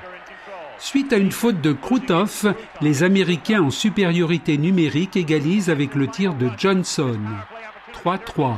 Suite 0.78 1.14
à 1.14 1.18
une 1.18 1.32
faute 1.32 1.62
de 1.62 1.72
Krutov, 1.72 2.54
les 2.82 3.04
Américains 3.04 3.62
en 3.62 3.70
supériorité 3.70 4.58
numérique 4.58 5.16
égalisent 5.16 5.70
avec 5.70 5.96
le 5.96 6.08
tir 6.08 6.34
de 6.34 6.50
Johnson. 6.58 7.20
3-3. 8.06 8.58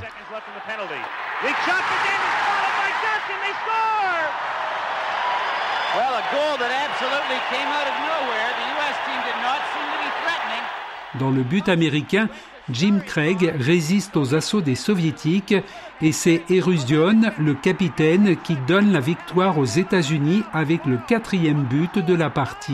Dans 11.19 11.29
le 11.29 11.43
but 11.43 11.69
américain, 11.69 12.27
Jim 12.71 12.99
Craig 13.05 13.53
résiste 13.59 14.17
aux 14.17 14.33
assauts 14.33 14.61
des 14.61 14.73
soviétiques 14.73 15.53
et 16.01 16.11
c'est 16.11 16.41
Erusion, 16.49 17.21
le 17.37 17.53
capitaine, 17.53 18.35
qui 18.37 18.55
donne 18.67 18.91
la 18.91 18.99
victoire 18.99 19.59
aux 19.59 19.65
États-Unis 19.65 20.43
avec 20.51 20.85
le 20.85 20.97
quatrième 21.07 21.63
but 21.63 21.99
de 21.99 22.15
la 22.15 22.31
partie. 22.31 22.73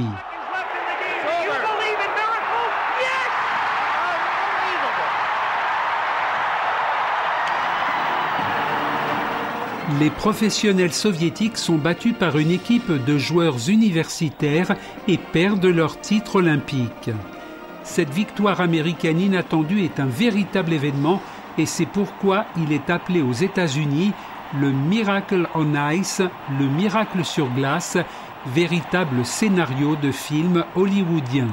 Les 10.00 10.10
professionnels 10.10 10.93
soviétiques 10.93 11.57
sont 11.57 11.75
battus 11.75 12.13
par 12.17 12.38
une 12.38 12.51
équipe 12.51 12.91
de 12.91 13.17
joueurs 13.17 13.57
universitaires 13.67 14.77
et 15.10 15.17
perdent 15.17 15.65
leur 15.65 16.00
titre 16.00 16.38
olympique. 16.38 17.12
Cette 17.91 18.13
victoire 18.13 18.62
américaine 18.62 19.19
inattendue 19.19 19.83
est 19.83 20.00
un 20.00 20.05
véritable 20.05 20.71
événement 20.71 21.21
et 21.57 21.65
c'est 21.65 21.86
pourquoi 21.86 22.45
il 22.55 22.71
est 22.71 22.89
appelé 22.89 23.21
aux 23.21 23.33
États-Unis 23.33 24.13
le 24.57 24.71
Miracle 24.71 25.50
on 25.55 25.74
Ice, 25.91 26.21
le 26.57 26.67
miracle 26.69 27.25
sur 27.25 27.53
glace, 27.53 27.98
véritable 28.48 29.25
scénario 29.25 29.98
de 29.98 30.10
film 30.10 30.63
hollywoodien. 30.77 31.50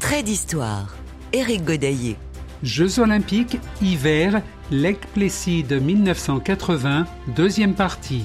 Trait 0.00 0.24
d'histoire. 0.24 0.96
Éric 1.32 1.62
Godaillé. 1.64 2.16
Jeux 2.64 2.98
olympiques, 2.98 3.60
hiver, 3.80 4.42
Lake 4.72 5.06
Placid 5.14 5.80
1980, 5.80 7.06
deuxième 7.36 7.74
partie. 7.74 8.24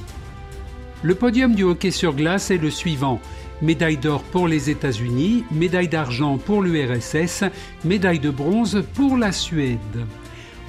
Le 1.04 1.14
podium 1.14 1.54
du 1.54 1.62
hockey 1.62 1.92
sur 1.92 2.14
glace 2.14 2.50
est 2.50 2.58
le 2.58 2.72
suivant. 2.72 3.20
Médaille 3.62 3.98
d'or 3.98 4.24
pour 4.24 4.48
les 4.48 4.70
États-Unis, 4.70 5.44
médaille 5.52 5.88
d'argent 5.88 6.38
pour 6.38 6.62
l'URSS, 6.62 7.44
médaille 7.84 8.20
de 8.20 8.30
bronze 8.30 8.84
pour 8.94 9.18
la 9.18 9.32
Suède. 9.32 9.80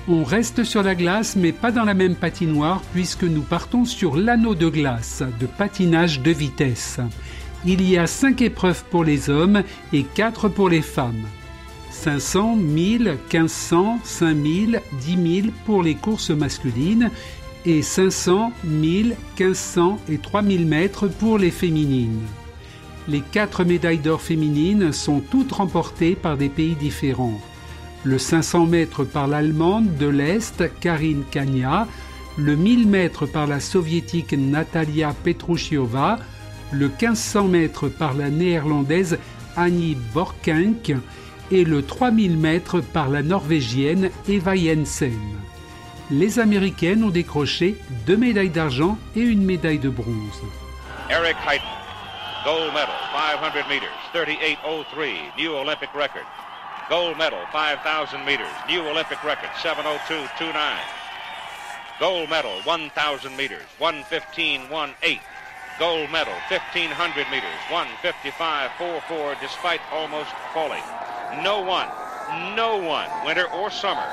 On 0.09 0.25
reste 0.25 0.65
sur 0.65 0.83
la 0.83 0.95
glace 0.95 1.37
mais 1.37 1.53
pas 1.53 1.71
dans 1.71 1.85
la 1.85 1.95
même 1.95 2.15
patinoire 2.15 2.81
puisque 2.93 3.25
nous 3.25 3.43
partons 3.43 3.85
sur 3.85 4.17
l'anneau 4.17 4.55
de 4.55 4.69
glace 4.69 5.23
de 5.39 5.47
patinage 5.47 6.21
de 6.21 6.31
vitesse. 6.31 6.99
Il 7.65 7.87
y 7.87 7.99
a 7.99 8.07
5 8.07 8.41
épreuves 8.41 8.85
pour 8.91 9.05
les 9.05 9.29
hommes 9.29 9.63
et 9.93 10.05
4 10.05 10.49
pour 10.49 10.69
les 10.69 10.83
femmes. 10.83 11.27
500, 11.91 12.57
1000, 12.57 13.19
1500, 13.33 13.99
5000, 14.05 14.81
10 15.01 15.43
000 15.43 15.49
pour 15.67 15.83
les 15.83 15.95
courses 15.95 16.31
masculines 16.31 17.11
et 17.67 17.83
500, 17.83 18.53
1000, 18.65 19.17
1500 19.39 19.99
et 20.09 20.19
3000 20.19 20.67
mètres 20.67 21.09
pour 21.09 21.39
les 21.39 21.51
féminines. 21.51 22.21
Les 23.09 23.23
quatre 23.23 23.65
médailles 23.65 23.99
d'or 23.99 24.21
féminines 24.21 24.93
sont 24.93 25.21
toutes 25.21 25.53
remportées 25.53 26.15
par 26.15 26.37
des 26.37 26.51
pays 26.51 26.75
différents. 26.75 27.41
Le 28.05 28.19
500 28.19 28.67
mètres 28.67 29.05
par 29.05 29.27
l'Allemande 29.27 29.97
de 29.97 30.07
l'Est, 30.07 30.63
Karine 30.81 31.25
Kania, 31.31 31.89
le 32.37 32.55
1000 32.55 32.87
mètres 32.87 33.25
par 33.25 33.47
la 33.47 33.61
soviétique 33.61 34.35
Natalia 34.35 35.15
Petrushova, 35.25 36.19
le 36.71 36.89
1500 36.89 37.49
mètres 37.49 37.89
par 37.89 38.13
la 38.13 38.29
néerlandaise 38.29 39.19
Annie 39.57 39.97
Borkenk 40.13 40.93
et 41.51 41.65
le 41.65 41.83
3000 41.83 42.37
mètres 42.37 42.81
par 42.83 43.09
la 43.09 43.23
norvégienne 43.23 44.11
Eva 44.29 44.55
Jensen. 44.55 45.19
Les 46.11 46.39
Américaines 46.39 47.05
ont 47.05 47.11
décroché 47.11 47.77
deux 48.07 48.19
médailles 48.19 48.51
d'argent 48.51 48.99
et 49.17 49.21
une 49.21 49.45
médaille 49.45 49.79
de 49.79 49.89
bronze. 49.89 50.43
Gold 52.45 52.73
medal, 52.73 52.95
500 53.13 53.69
meters, 53.69 53.91
38.03, 54.13 55.37
new 55.37 55.57
Olympic 55.57 55.93
record. 55.95 56.25
Gold 56.89 57.19
medal, 57.19 57.41
5,000 57.53 58.25
meters, 58.25 58.49
new 58.69 58.87
Olympic 58.87 59.23
record, 59.25 59.51
702.29. 59.61 60.79
Gold 62.01 62.31
medal, 62.31 62.61
1,000 62.63 63.37
meters, 63.37 63.65
115.18. 63.81 65.21
Gold 65.79 66.11
medal, 66.11 66.33
1,500 66.49 67.27
meters, 67.31 67.59
155.44, 67.69 69.41
despite 69.41 69.81
almost 69.93 70.31
falling. 70.55 70.83
No 71.43 71.61
one, 71.61 71.89
no 72.55 72.79
one, 72.79 73.09
winter 73.27 73.47
or 73.53 73.71
summer, 73.71 74.09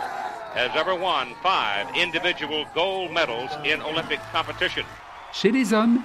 has 0.53 0.71
ever 0.75 0.95
won 0.95 1.33
five 1.41 1.87
individual 1.95 2.65
gold 2.73 3.11
medals 3.11 3.51
in 3.63 3.81
Olympic 3.81 4.19
competition. 4.31 4.85
Chez 5.31 5.51
les 5.51 5.71
hommes, 5.71 5.99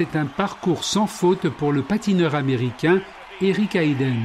c'est 0.00 0.16
un 0.16 0.24
parcours 0.24 0.82
sans 0.82 1.06
faute 1.06 1.50
pour 1.50 1.72
le 1.72 1.82
patineur 1.82 2.34
américain 2.34 3.02
Eric 3.42 3.76
Hayden. 3.76 4.24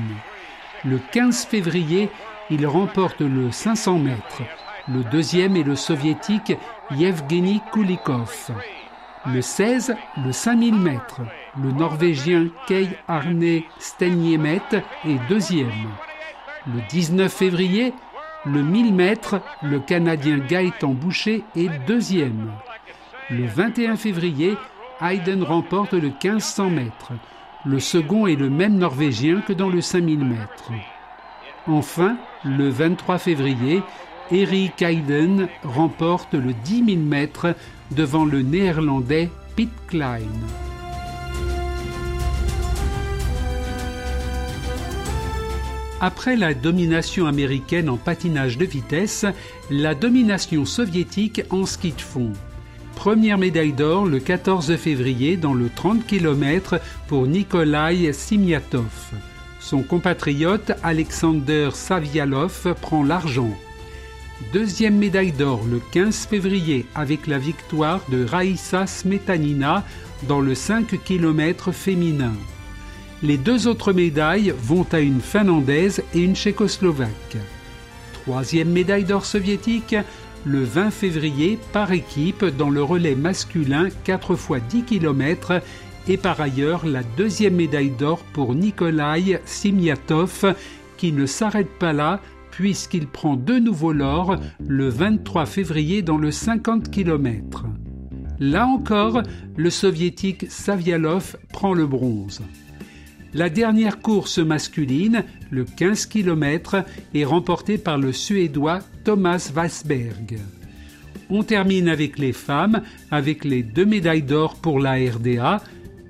Le 0.85 0.97
15 1.11 1.47
février, 1.47 2.09
il 2.49 2.65
remporte 2.65 3.19
le 3.19 3.51
500 3.51 3.99
mètres. 3.99 4.41
Le 4.87 5.03
deuxième 5.03 5.57
est 5.57 5.63
le 5.63 5.75
soviétique 5.75 6.53
Yevgeny 6.91 7.61
Kulikov. 7.73 8.51
Le 9.25 9.41
16, 9.41 9.97
le 10.23 10.31
5000 10.31 10.75
mètres. 10.75 11.19
Le 11.61 11.73
norvégien 11.73 12.47
Kei 12.67 12.87
Arne 13.09 13.59
Stenjemet 13.77 14.61
est 15.03 15.27
deuxième. 15.27 15.89
Le 16.73 16.87
19 16.87 17.29
février, 17.29 17.93
le 18.45 18.63
1000 18.63 18.93
mètres, 18.93 19.41
le 19.61 19.81
Canadien 19.81 20.37
Gaëtan 20.37 20.93
Boucher 20.93 21.43
est 21.53 21.67
deuxième. 21.85 22.53
Le 23.29 23.45
21 23.45 23.97
février, 23.97 24.55
Hayden 25.01 25.43
remporte 25.43 25.93
le 25.93 26.07
1500 26.07 26.69
mètres. 26.69 27.11
Le 27.65 27.79
second 27.79 28.27
est 28.27 28.35
le 28.35 28.49
même 28.49 28.77
Norvégien 28.77 29.41
que 29.41 29.51
dans 29.51 29.69
le 29.69 29.81
5000 29.81 30.19
mètres. 30.23 30.71
Enfin, 31.67 32.17
le 32.43 32.69
23 32.69 33.17
février, 33.17 33.81
Eric 34.31 34.81
Hayden 34.81 35.47
remporte 35.63 36.33
le 36.33 36.53
10 36.53 36.85
000 36.85 36.97
mètres 37.01 37.55
devant 37.91 38.25
le 38.25 38.41
Néerlandais 38.41 39.29
Piet 39.55 39.69
Klein. 39.87 40.21
Après 46.01 46.35
la 46.35 46.53
domination 46.53 47.25
américaine 47.25 47.89
en 47.89 47.97
patinage 47.97 48.57
de 48.57 48.65
vitesse, 48.65 49.25
la 49.69 49.95
domination 49.95 50.65
soviétique 50.65 51.41
en 51.49 51.65
ski 51.65 51.91
de 51.93 52.01
fond. 52.01 52.33
Première 52.95 53.37
médaille 53.37 53.73
d'or 53.73 54.05
le 54.05 54.19
14 54.19 54.75
février 54.77 55.37
dans 55.37 55.53
le 55.53 55.69
30 55.69 56.07
km 56.07 56.79
pour 57.07 57.27
Nikolai 57.27 58.11
Simiatov. 58.13 59.11
Son 59.59 59.83
compatriote 59.83 60.71
Alexander 60.81 61.69
Savialov 61.73 62.73
prend 62.81 63.03
l'argent. 63.03 63.51
Deuxième 64.53 64.97
médaille 64.97 65.33
d'or 65.33 65.61
le 65.69 65.79
15 65.91 66.27
février 66.27 66.85
avec 66.95 67.27
la 67.27 67.37
victoire 67.37 68.01
de 68.09 68.25
Raïssa 68.25 68.87
Smetanina 68.87 69.83
dans 70.27 70.39
le 70.39 70.55
5 70.55 71.03
km 71.03 71.71
féminin. 71.71 72.33
Les 73.21 73.37
deux 73.37 73.67
autres 73.67 73.93
médailles 73.93 74.53
vont 74.57 74.85
à 74.91 74.99
une 74.99 75.21
Finlandaise 75.21 76.03
et 76.13 76.21
une 76.21 76.35
Tchécoslovaque. 76.35 77.37
Troisième 78.13 78.69
médaille 78.69 79.03
d'or 79.03 79.25
soviétique 79.25 79.95
le 80.45 80.63
20 80.63 80.91
février 80.91 81.59
par 81.73 81.91
équipe 81.91 82.45
dans 82.45 82.69
le 82.69 82.83
relais 82.83 83.15
masculin 83.15 83.89
4 84.03 84.33
x 84.33 84.63
10 84.69 84.83
km 84.83 85.61
et 86.07 86.17
par 86.17 86.39
ailleurs 86.39 86.85
la 86.85 87.01
deuxième 87.17 87.55
médaille 87.55 87.89
d'or 87.89 88.19
pour 88.33 88.53
Nikolai 88.53 89.41
Simiatov 89.45 90.55
qui 90.97 91.11
ne 91.11 91.25
s'arrête 91.25 91.71
pas 91.79 91.93
là 91.93 92.19
puisqu'il 92.51 93.07
prend 93.07 93.35
de 93.35 93.55
nouveau 93.55 93.91
l'or 93.91 94.37
le 94.65 94.87
23 94.87 95.45
février 95.45 96.01
dans 96.01 96.17
le 96.17 96.31
50 96.31 96.89
km. 96.89 97.65
Là 98.39 98.65
encore, 98.65 99.23
le 99.57 99.69
soviétique 99.69 100.45
Savialov 100.49 101.37
prend 101.51 101.73
le 101.73 101.85
bronze. 101.85 102.41
La 103.35 103.49
dernière 103.49 103.99
course 103.99 104.37
masculine, 104.37 105.25
le 105.51 105.65
15 105.65 106.05
km, 106.05 106.85
est 107.13 107.25
remportée 107.25 107.77
par 107.77 107.97
le 107.97 108.13
Suédois 108.13 108.79
Thomas 109.03 109.51
Weisberg. 109.53 110.39
On 111.29 111.43
termine 111.43 111.89
avec 111.89 112.17
les 112.17 112.31
femmes, 112.31 112.81
avec 113.11 113.43
les 113.43 113.61
deux 113.61 113.85
médailles 113.85 114.21
d'or 114.21 114.55
pour 114.55 114.79
la 114.79 114.93
RDA. 114.93 115.61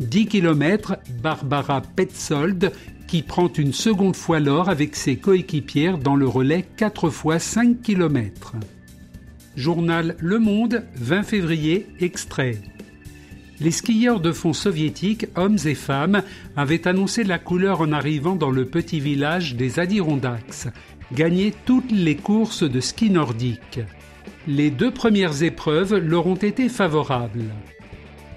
10 0.02 0.28
km, 0.28 0.98
Barbara 1.24 1.82
Petzold, 1.82 2.72
qui 3.08 3.24
prend 3.24 3.52
une 3.52 3.74
seconde 3.74 4.16
fois 4.16 4.40
l'or 4.40 4.70
avec 4.70 4.96
ses 4.96 5.16
coéquipières 5.16 5.98
dans 5.98 6.16
le 6.16 6.28
relais 6.28 6.64
4 6.78 7.08
x 7.08 7.44
5 7.44 7.82
km. 7.82 8.54
Journal 9.56 10.16
Le 10.20 10.38
Monde, 10.38 10.84
20 10.98 11.24
février, 11.24 11.88
extrait 12.00 12.62
les 13.60 13.72
skieurs 13.72 14.20
de 14.20 14.32
fond 14.32 14.54
soviétiques, 14.54 15.28
hommes 15.36 15.58
et 15.66 15.76
femmes, 15.76 16.24
avaient 16.56 16.88
annoncé 16.88 17.24
la 17.24 17.40
couleur 17.40 17.82
en 17.82 17.92
arrivant 17.92 18.36
dans 18.36 18.52
le 18.52 18.66
petit 18.66 19.00
village 19.00 19.56
des 19.56 19.80
Adirondacks, 19.80 20.68
gagné 21.14 21.54
toutes 21.66 21.92
les 21.92 22.16
courses 22.16 22.64
de 22.64 22.80
ski 22.80 23.10
nordique. 23.10 23.80
Les 24.48 24.70
deux 24.70 24.92
premières 24.92 25.44
épreuves 25.44 25.96
leur 25.96 26.28
ont 26.28 26.36
été 26.36 26.70
favorables. 26.70 27.46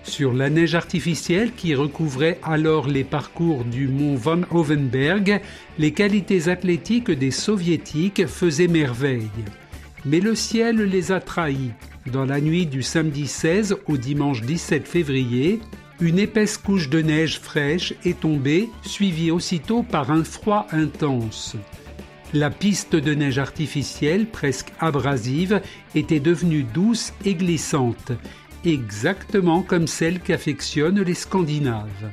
Sur 0.05 0.33
la 0.33 0.49
neige 0.49 0.75
artificielle 0.75 1.53
qui 1.53 1.75
recouvrait 1.75 2.39
alors 2.43 2.89
les 2.89 3.05
parcours 3.05 3.65
du 3.65 3.89
mont 3.89 4.15
Van 4.15 4.41
Hovenberg, 4.51 5.41
les 5.79 5.93
qualités 5.93 6.49
athlétiques 6.49 7.11
des 7.11 7.31
soviétiques 7.31 8.27
faisaient 8.27 8.69
merveille. 8.69 9.29
Mais 10.07 10.21
le 10.21 10.35
ciel 10.35 10.77
les 10.77 11.13
a 11.13 11.21
trahis 11.21 11.73
dans 12.09 12.25
la 12.25 12.41
nuit 12.41 12.67
du 12.67 12.83
samedi 12.83 13.27
16 13.27 13.77
au 13.87 13.97
dimanche 13.97 14.43
17 14.43 14.87
février, 14.87 15.61
une 16.01 16.19
épaisse 16.19 16.57
couche 16.57 16.89
de 16.89 17.01
neige 17.01 17.41
fraîche 17.41 17.95
est 18.05 18.21
tombée, 18.21 18.69
suivie 18.83 19.31
aussitôt 19.31 19.83
par 19.83 20.11
un 20.11 20.25
froid 20.25 20.67
intense. 20.71 21.57
La 22.35 22.51
piste 22.51 22.95
de 22.95 23.15
neige 23.15 23.39
artificielle, 23.39 24.27
presque 24.27 24.73
abrasive, 24.81 25.61
était 25.95 26.21
devenue 26.21 26.63
douce 26.63 27.13
et 27.25 27.35
glissante, 27.35 28.13
exactement 28.65 29.63
comme 29.63 29.87
celle 29.87 30.21
qu'affectionnent 30.21 31.03
les 31.03 31.15
Scandinaves. 31.15 32.13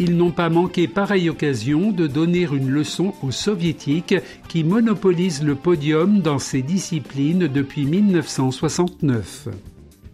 Ils 0.00 0.16
n'ont 0.16 0.30
pas 0.30 0.48
manqué 0.48 0.88
pareille 0.88 1.28
occasion 1.28 1.92
de 1.92 2.06
donner 2.06 2.48
une 2.50 2.70
leçon 2.70 3.12
aux 3.22 3.30
soviétiques 3.30 4.14
qui 4.48 4.64
monopolisent 4.64 5.42
le 5.42 5.54
podium 5.54 6.22
dans 6.22 6.38
ces 6.38 6.62
disciplines 6.62 7.46
depuis 7.48 7.84
1969. 7.84 9.48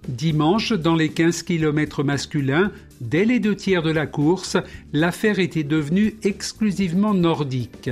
Dimanche, 0.09 0.73
dans 0.73 0.97
les 0.97 1.11
15 1.11 1.45
km 1.45 2.03
masculins, 2.03 2.73
dès 3.01 3.25
les 3.25 3.39
deux 3.39 3.55
tiers 3.55 3.85
de 3.85 3.93
la 3.93 4.09
course, 4.09 4.57
l'affaire 4.93 5.39
était 5.39 5.63
devenue 5.63 6.17
exclusivement 6.25 7.15
nordique. 7.15 7.91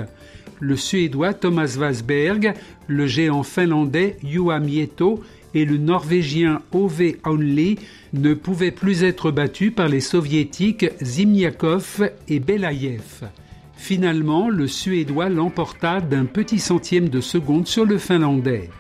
Le 0.59 0.75
Suédois 0.75 1.33
Thomas 1.33 1.77
Wasberg, 1.79 2.55
le 2.89 3.07
géant 3.07 3.45
finlandais 3.45 4.17
Juha 4.25 4.59
Mieto 4.59 5.23
et 5.55 5.65
le 5.65 5.77
Norvégien 5.77 6.61
Ove 6.73 7.13
Only 7.25 7.79
ne 8.15 8.35
pouvaient 8.35 8.71
plus 8.71 9.05
être 9.05 9.31
battus 9.31 9.73
par 9.75 9.89
les 9.89 10.01
Soviétiques 10.01 10.87
Zimniakov 11.03 12.11
et 12.29 12.41
Belayev. 12.41 13.29
Finalement, 13.77 14.49
le 14.49 14.67
Suédois 14.67 15.29
l'emporta 15.29 16.01
d'un 16.01 16.25
petit 16.25 16.59
centième 16.59 17.09
de 17.09 17.21
seconde 17.21 17.67
sur 17.67 17.85
le 17.85 17.99
Finlandais. 17.99 18.71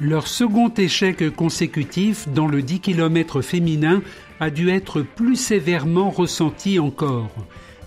Leur 0.00 0.26
second 0.26 0.72
échec 0.76 1.30
consécutif 1.34 2.28
dans 2.28 2.46
le 2.46 2.62
10 2.62 2.80
km 2.80 3.42
féminin 3.42 4.02
a 4.40 4.50
dû 4.50 4.70
être 4.70 5.02
plus 5.02 5.36
sévèrement 5.36 6.10
ressenti 6.10 6.78
encore. 6.78 7.30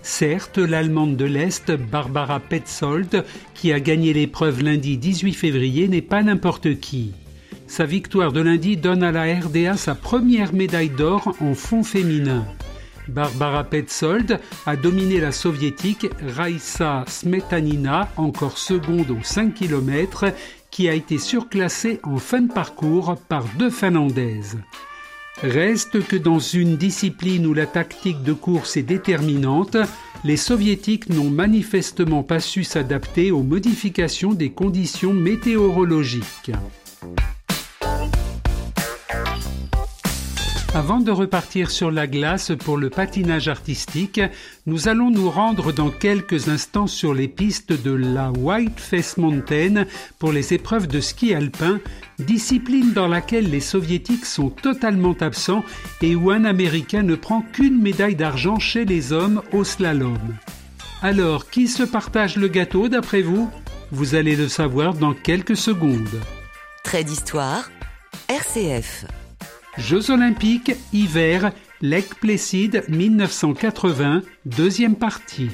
Certes, 0.02 0.58
l'Allemande 0.58 1.16
de 1.16 1.24
l'Est, 1.24 1.72
Barbara 1.72 2.38
Petzold, 2.38 3.24
qui 3.54 3.72
a 3.72 3.80
gagné 3.80 4.12
l'épreuve 4.12 4.62
lundi 4.62 4.96
18 4.96 5.32
février, 5.34 5.88
n'est 5.88 6.00
pas 6.00 6.22
n'importe 6.22 6.78
qui. 6.78 7.12
Sa 7.66 7.84
victoire 7.84 8.32
de 8.32 8.40
lundi 8.40 8.76
donne 8.76 9.02
à 9.02 9.12
la 9.12 9.24
RDA 9.24 9.76
sa 9.76 9.94
première 9.94 10.54
médaille 10.54 10.90
d'or 10.90 11.34
en 11.40 11.54
fond 11.54 11.82
féminin. 11.82 12.46
Barbara 13.08 13.64
Petzold 13.64 14.40
a 14.66 14.76
dominé 14.76 15.20
la 15.20 15.32
soviétique 15.32 16.06
Raissa 16.20 17.04
Smetanina, 17.06 18.08
encore 18.16 18.58
seconde 18.58 19.10
aux 19.10 19.22
5 19.22 19.54
km, 19.54 20.26
qui 20.70 20.88
a 20.88 20.94
été 20.94 21.18
surclassée 21.18 22.00
en 22.02 22.18
fin 22.18 22.40
de 22.40 22.52
parcours 22.52 23.16
par 23.28 23.44
deux 23.58 23.70
Finlandaises. 23.70 24.58
Reste 25.42 26.02
que 26.06 26.16
dans 26.16 26.38
une 26.38 26.76
discipline 26.76 27.46
où 27.46 27.52
la 27.52 27.66
tactique 27.66 28.22
de 28.22 28.32
course 28.32 28.76
est 28.76 28.82
déterminante, 28.82 29.76
les 30.24 30.38
soviétiques 30.38 31.10
n'ont 31.10 31.30
manifestement 31.30 32.22
pas 32.22 32.40
su 32.40 32.64
s'adapter 32.64 33.30
aux 33.30 33.42
modifications 33.42 34.32
des 34.32 34.50
conditions 34.50 35.12
météorologiques. 35.12 36.52
Avant 40.76 41.00
de 41.00 41.10
repartir 41.10 41.70
sur 41.70 41.90
la 41.90 42.06
glace 42.06 42.52
pour 42.62 42.76
le 42.76 42.90
patinage 42.90 43.48
artistique, 43.48 44.20
nous 44.66 44.88
allons 44.88 45.10
nous 45.10 45.30
rendre 45.30 45.72
dans 45.72 45.88
quelques 45.88 46.50
instants 46.50 46.86
sur 46.86 47.14
les 47.14 47.28
pistes 47.28 47.72
de 47.72 47.92
la 47.92 48.30
Whiteface 48.30 49.16
Mountain 49.16 49.86
pour 50.18 50.32
les 50.32 50.52
épreuves 50.52 50.86
de 50.86 51.00
ski 51.00 51.32
alpin, 51.32 51.80
discipline 52.18 52.92
dans 52.92 53.08
laquelle 53.08 53.48
les 53.48 53.60
soviétiques 53.60 54.26
sont 54.26 54.50
totalement 54.50 55.16
absents 55.18 55.64
et 56.02 56.14
où 56.14 56.30
un 56.30 56.44
Américain 56.44 57.02
ne 57.02 57.14
prend 57.14 57.40
qu'une 57.40 57.80
médaille 57.80 58.14
d'argent 58.14 58.58
chez 58.58 58.84
les 58.84 59.14
hommes 59.14 59.40
au 59.52 59.64
slalom. 59.64 60.18
Alors, 61.00 61.48
qui 61.48 61.68
se 61.68 61.84
partage 61.84 62.36
le 62.36 62.48
gâteau 62.48 62.88
d'après 62.88 63.22
vous? 63.22 63.50
Vous 63.92 64.14
allez 64.14 64.36
le 64.36 64.48
savoir 64.48 64.92
dans 64.92 65.14
quelques 65.14 65.56
secondes. 65.56 66.20
Trait 66.84 67.02
d'histoire, 67.02 67.70
RCF. 68.28 69.06
Jeux 69.78 70.10
olympiques, 70.10 70.72
hiver, 70.90 71.52
Lake 71.82 72.14
Placid 72.20 72.84
1980, 72.88 74.22
deuxième 74.46 74.96
partie. 74.96 75.50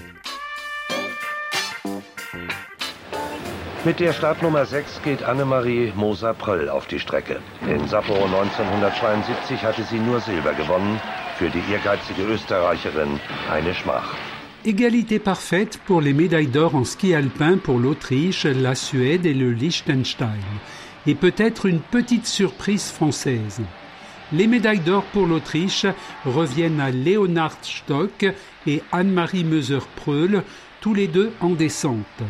Mit 3.85 3.99
der 3.99 4.13
Startnummer 4.13 4.65
6 4.65 5.03
geht 5.03 5.25
Annemarie 5.25 5.93
Moser-Pröll 5.97 6.69
auf 6.69 6.87
die 6.87 7.01
Strecke. 7.01 7.41
In 7.67 7.89
Sapporo 7.89 8.27
1972 8.27 9.65
hatte 9.65 9.83
sie 9.83 9.99
nur 9.99 10.21
Silber 10.21 10.55
gewonnen. 10.55 11.01
Für 11.37 11.51
die 11.51 11.63
ehrgeizige 11.73 12.23
Österreicherin 12.23 13.19
eine 13.51 13.75
Schmach. 13.75 14.15
Égalité 14.65 15.19
parfaite 15.19 15.81
pour 15.85 16.01
les 16.01 16.13
médailles 16.13 16.47
d'or 16.47 16.77
en 16.77 16.85
ski 16.85 17.17
alpin 17.17 17.59
pour 17.59 17.81
l'Autriche, 17.81 18.45
la 18.45 18.77
Suède 18.77 19.27
et 19.27 19.35
le 19.35 19.51
Liechtenstein. 19.51 20.45
Et 21.09 21.17
peut-être 21.17 21.67
une 21.67 21.81
petite 21.81 22.29
surprise 22.29 22.89
française. 22.89 23.61
Les 24.33 24.47
médailles 24.47 24.81
d'or 24.81 25.03
pour 25.13 25.27
l'Autriche 25.27 25.87
reviennent 26.25 26.81
à 26.81 26.91
Leonhard 26.91 27.59
Stock 27.63 28.25
et 28.67 28.81
Anne-Marie 28.91 29.45
Meuser-Preul, 29.45 30.43
tous 30.81 30.95
les 30.95 31.07
deux 31.07 31.33
en 31.41 31.51
descente. 31.51 32.23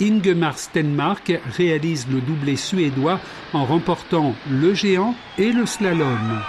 Ingemar 0.00 0.58
Stenmark 0.58 1.32
réalise 1.56 2.06
le 2.12 2.20
doublé 2.20 2.56
suédois 2.56 3.18
en 3.54 3.64
remportant 3.64 4.34
le 4.50 4.74
géant 4.74 5.14
et 5.38 5.52
le 5.52 5.64
slalom. 5.64 6.42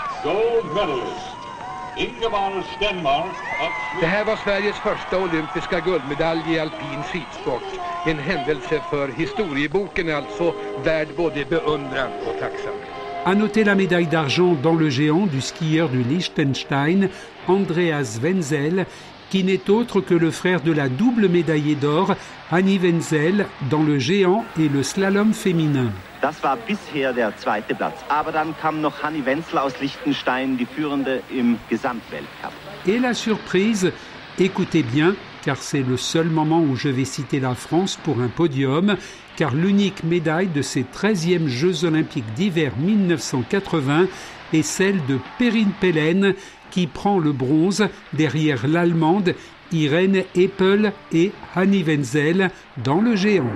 Det 4.00 4.06
här 4.08 4.26
var 4.26 4.36
Sveriges 4.36 4.76
första 4.76 5.17
olympiska 5.17 5.80
guldmedalj 5.80 6.54
i 6.54 6.60
alpin 6.60 7.04
skidsport. 7.04 7.63
En 8.06 8.19
händelse 8.19 8.82
för 8.89 9.08
historieboken 9.08 10.10
alltså, 10.15 10.54
värd 10.84 11.08
både 11.17 11.46
beundran 11.46 12.12
och 12.28 12.39
tacksamhet. 12.39 12.93
À 13.26 13.36
noter 13.36 13.64
la 13.64 13.74
médaille 13.74 14.08
d'argent 14.08 14.54
dans 14.62 14.76
le 14.76 14.90
géant 14.90 15.28
du 15.28 15.40
skieur 15.40 15.88
du 15.88 16.04
Liechtenstein, 16.04 17.08
Andreas 17.48 18.20
Wenzel, 18.22 18.86
qui 19.30 19.46
n'est 19.46 19.70
autre 19.70 20.02
que 20.02 20.14
le 20.14 20.30
frère 20.30 20.60
de 20.60 20.74
la 20.74 20.90
double 20.90 21.30
médaillée 21.30 21.76
d'or, 21.76 22.16
Annie 22.52 22.80
Wenzel, 22.80 23.46
dans 23.70 23.82
le 23.82 23.98
géant 23.98 24.44
et 24.60 24.68
le 24.68 24.84
slalom 24.84 25.34
féminin. 25.34 25.94
Das 26.22 26.44
war 26.44 26.58
bisher 26.68 27.14
der 27.14 27.32
zweite 27.38 27.74
Platz. 27.74 27.96
Aber 28.10 28.34
dann 28.34 28.54
kam 28.62 28.82
noch 28.82 29.02
Hanni 29.02 29.26
Wenzel 29.26 29.58
aus 29.58 29.80
Liechtenstein, 29.80 30.58
die 30.58 30.66
Führende 30.66 31.22
im 31.32 31.58
Gesamtweltcup. 31.70 32.52
Et 32.86 33.00
la 33.00 33.14
surprise, 33.14 33.94
écoutez 34.38 34.84
bien, 34.84 35.16
car 35.44 35.58
c'est 35.58 35.84
le 35.84 35.98
seul 35.98 36.28
moment 36.28 36.62
où 36.62 36.76
je 36.76 36.90
vais 36.90 37.06
citer 37.06 37.40
la 37.40 37.56
France 37.56 38.00
pour 38.04 38.22
un 38.22 38.28
podium, 38.28 38.96
car 39.36 39.54
l'unique 39.54 40.04
médaille 40.04 40.48
de 40.48 40.62
ces 40.62 40.84
13e 40.84 41.48
Jeux 41.48 41.86
olympiques 41.86 42.34
d'hiver 42.36 42.74
1980 42.78 44.08
est 44.54 44.62
celle 44.62 45.06
de 45.06 45.20
Perrine 45.38 45.72
Pellen, 45.80 46.34
qui 46.72 46.88
prend 46.88 47.20
le 47.20 47.32
bronze 47.32 47.88
derrière 48.14 48.68
l'Allemande 48.68 49.36
Irène 49.72 50.24
Eppel 50.36 50.94
et 51.12 51.32
Hanni 51.56 51.84
Wenzel 51.84 52.50
dans 52.84 53.02
le 53.02 53.16
géant. 53.16 53.50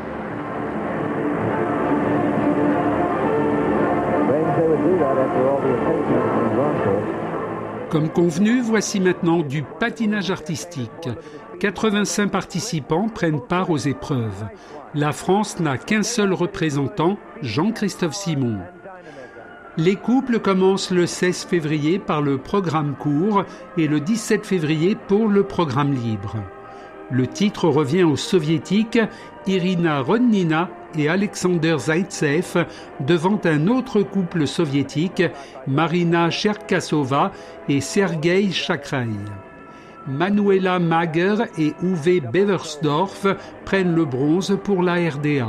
Comme 7.89 8.10
convenu, 8.10 8.60
voici 8.62 9.00
maintenant 9.00 9.39
du 9.39 9.63
patinage 9.80 10.30
artistique. 10.30 11.10
85 11.59 12.29
participants 12.29 13.09
prennent 13.09 13.41
part 13.41 13.71
aux 13.71 13.77
épreuves. 13.77 14.45
La 14.93 15.11
France 15.11 15.59
n'a 15.59 15.77
qu'un 15.77 16.03
seul 16.03 16.33
représentant, 16.33 17.17
Jean-Christophe 17.41 18.15
Simon. 18.15 18.59
Les 19.75 19.95
couples 19.95 20.39
commencent 20.39 20.91
le 20.91 21.05
16 21.05 21.45
février 21.45 21.99
par 21.99 22.21
le 22.21 22.37
programme 22.37 22.95
court 22.95 23.43
et 23.77 23.87
le 23.87 23.99
17 23.99 24.45
février 24.45 24.95
pour 25.07 25.27
le 25.27 25.43
programme 25.43 25.93
libre. 25.93 26.35
Le 27.09 27.25
titre 27.25 27.69
revient 27.69 28.03
aux 28.03 28.17
soviétiques 28.17 28.99
Irina 29.47 30.01
Rodnina 30.01 30.69
et 30.97 31.09
Alexander 31.09 31.77
Zaitsev 31.79 32.65
devant 32.99 33.39
un 33.45 33.67
autre 33.67 34.01
couple 34.01 34.45
soviétique, 34.45 35.23
Marina 35.67 36.29
Cherkasova 36.29 37.31
et 37.69 37.81
Sergei 37.81 38.51
Chakray. 38.51 39.07
Manuela 40.07 40.79
Mager 40.79 41.35
et 41.57 41.73
Uwe 41.83 42.21
Beversdorf 42.21 43.27
prennent 43.65 43.95
le 43.95 44.05
bronze 44.05 44.57
pour 44.63 44.81
la 44.83 44.95
RDA. 44.95 45.47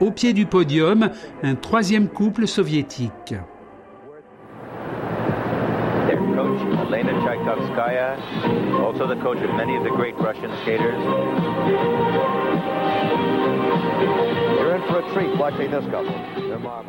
Au 0.00 0.10
pied 0.10 0.32
du 0.32 0.46
podium, 0.46 1.10
un 1.42 1.54
troisième 1.54 2.08
couple 2.08 2.46
soviétique. 2.46 3.34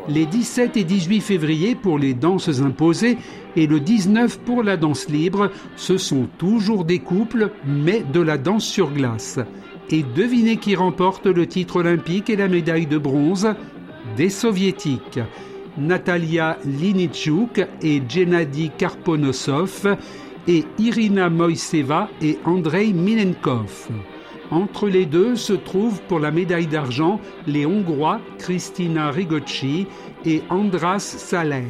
Les 0.08 0.26
17 0.26 0.78
et 0.78 0.84
18 0.84 1.22
février 1.22 1.76
pour 1.76 2.00
les 2.00 2.14
danses 2.14 2.62
imposées 2.62 3.18
et 3.56 3.68
le 3.68 3.80
19 3.80 4.40
pour 4.40 4.64
la 4.64 4.78
danse 4.78 5.10
libre, 5.10 5.52
ce 5.76 5.98
sont 5.98 6.28
toujours 6.38 6.86
des 6.86 7.00
couples, 7.00 7.52
mais 7.66 8.04
de 8.14 8.22
la 8.22 8.38
danse 8.38 8.66
sur 8.66 8.92
glace. 8.92 9.40
Et 9.90 10.04
devinez 10.04 10.58
qui 10.58 10.76
remporte 10.76 11.26
le 11.26 11.48
titre 11.48 11.78
olympique 11.78 12.30
et 12.30 12.36
la 12.36 12.48
médaille 12.48 12.88
de 12.88 12.98
bronze? 12.98 13.54
Des 14.18 14.30
soviétiques. 14.30 15.20
Natalia 15.78 16.58
Linichuk 16.66 17.66
et 17.82 18.02
Gennady 18.08 18.72
Karponosov 18.78 19.98
et 20.48 20.66
Irina 20.78 21.30
Moiseva 21.30 22.10
et 22.22 22.38
Andrei 22.46 22.92
Milenkov. 22.94 23.90
Entre 24.52 24.90
les 24.90 25.06
deux 25.06 25.36
se 25.36 25.54
trouvent 25.54 26.02
pour 26.08 26.20
la 26.20 26.32
médaille 26.32 26.68
d'argent 26.68 27.20
les 27.46 27.68
Hongrois 27.68 28.20
Kristina 28.40 29.12
Rigocci 29.12 29.86
et 30.26 30.42
Andras 30.50 31.00
Salei. 31.00 31.66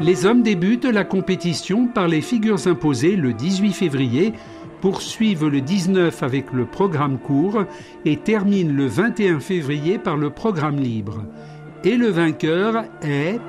Les 0.00 0.24
hommes 0.24 0.42
débutent 0.42 0.86
la 0.86 1.04
compétition 1.04 1.86
par 1.86 2.08
les 2.08 2.22
figures 2.22 2.66
imposées 2.66 3.16
le 3.16 3.34
18 3.34 3.72
février, 3.74 4.32
poursuivent 4.80 5.46
le 5.46 5.60
19 5.60 6.22
avec 6.22 6.52
le 6.54 6.64
programme 6.64 7.18
court 7.18 7.64
et 8.06 8.16
terminent 8.16 8.72
le 8.72 8.86
21 8.86 9.40
février 9.40 9.98
par 9.98 10.16
le 10.16 10.30
programme 10.30 10.78
libre. 10.78 11.22
Et 11.84 11.96
le 11.96 12.08
vainqueur 12.08 12.84
est... 13.02 13.40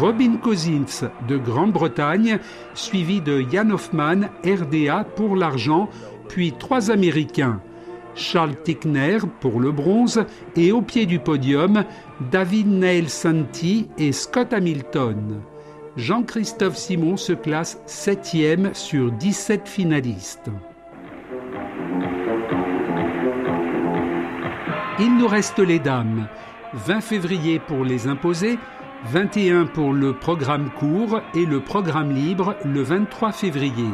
Robin 0.00 0.36
Cousins 0.36 1.08
de 1.28 1.36
Grande-Bretagne, 1.36 2.38
suivi 2.74 3.20
de 3.20 3.44
Jan 3.50 3.70
Hoffman, 3.70 4.22
RDA 4.44 5.04
pour 5.04 5.36
l'argent, 5.36 5.88
puis 6.28 6.52
trois 6.52 6.90
Américains. 6.90 7.60
Charles 8.16 8.56
Tickner 8.62 9.18
pour 9.40 9.60
le 9.60 9.70
bronze 9.70 10.24
et 10.56 10.72
au 10.72 10.82
pied 10.82 11.06
du 11.06 11.20
podium, 11.20 11.84
David 12.32 12.66
Neil 12.66 13.08
Santi 13.08 13.88
et 13.98 14.12
Scott 14.12 14.52
Hamilton. 14.52 15.40
Jean-Christophe 15.96 16.76
Simon 16.76 17.16
se 17.16 17.32
classe 17.32 17.78
7e 17.86 18.74
sur 18.74 19.12
17 19.12 19.68
finalistes. 19.68 20.50
Il 25.00 25.16
nous 25.16 25.26
reste 25.26 25.58
les 25.58 25.80
dames. 25.80 26.28
20 26.74 27.00
février 27.00 27.58
pour 27.58 27.84
les 27.84 28.06
imposer, 28.06 28.60
21 29.06 29.66
pour 29.66 29.92
le 29.92 30.12
programme 30.12 30.70
court 30.70 31.20
et 31.34 31.46
le 31.46 31.58
programme 31.58 32.14
libre 32.14 32.54
le 32.64 32.80
23 32.80 33.32
février. 33.32 33.88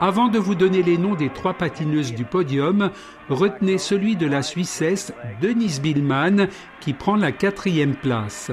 Avant 0.00 0.26
de 0.26 0.40
vous 0.40 0.56
donner 0.56 0.82
les 0.82 0.98
noms 0.98 1.14
des 1.14 1.28
trois 1.28 1.54
patineuses 1.54 2.12
du 2.12 2.24
podium, 2.24 2.90
retenez 3.28 3.78
celui 3.78 4.16
de 4.16 4.26
la 4.26 4.42
Suissesse 4.42 5.12
Denise 5.40 5.80
Billman 5.80 6.48
qui 6.80 6.92
prend 6.92 7.14
la 7.14 7.30
quatrième 7.30 7.94
place. 7.94 8.50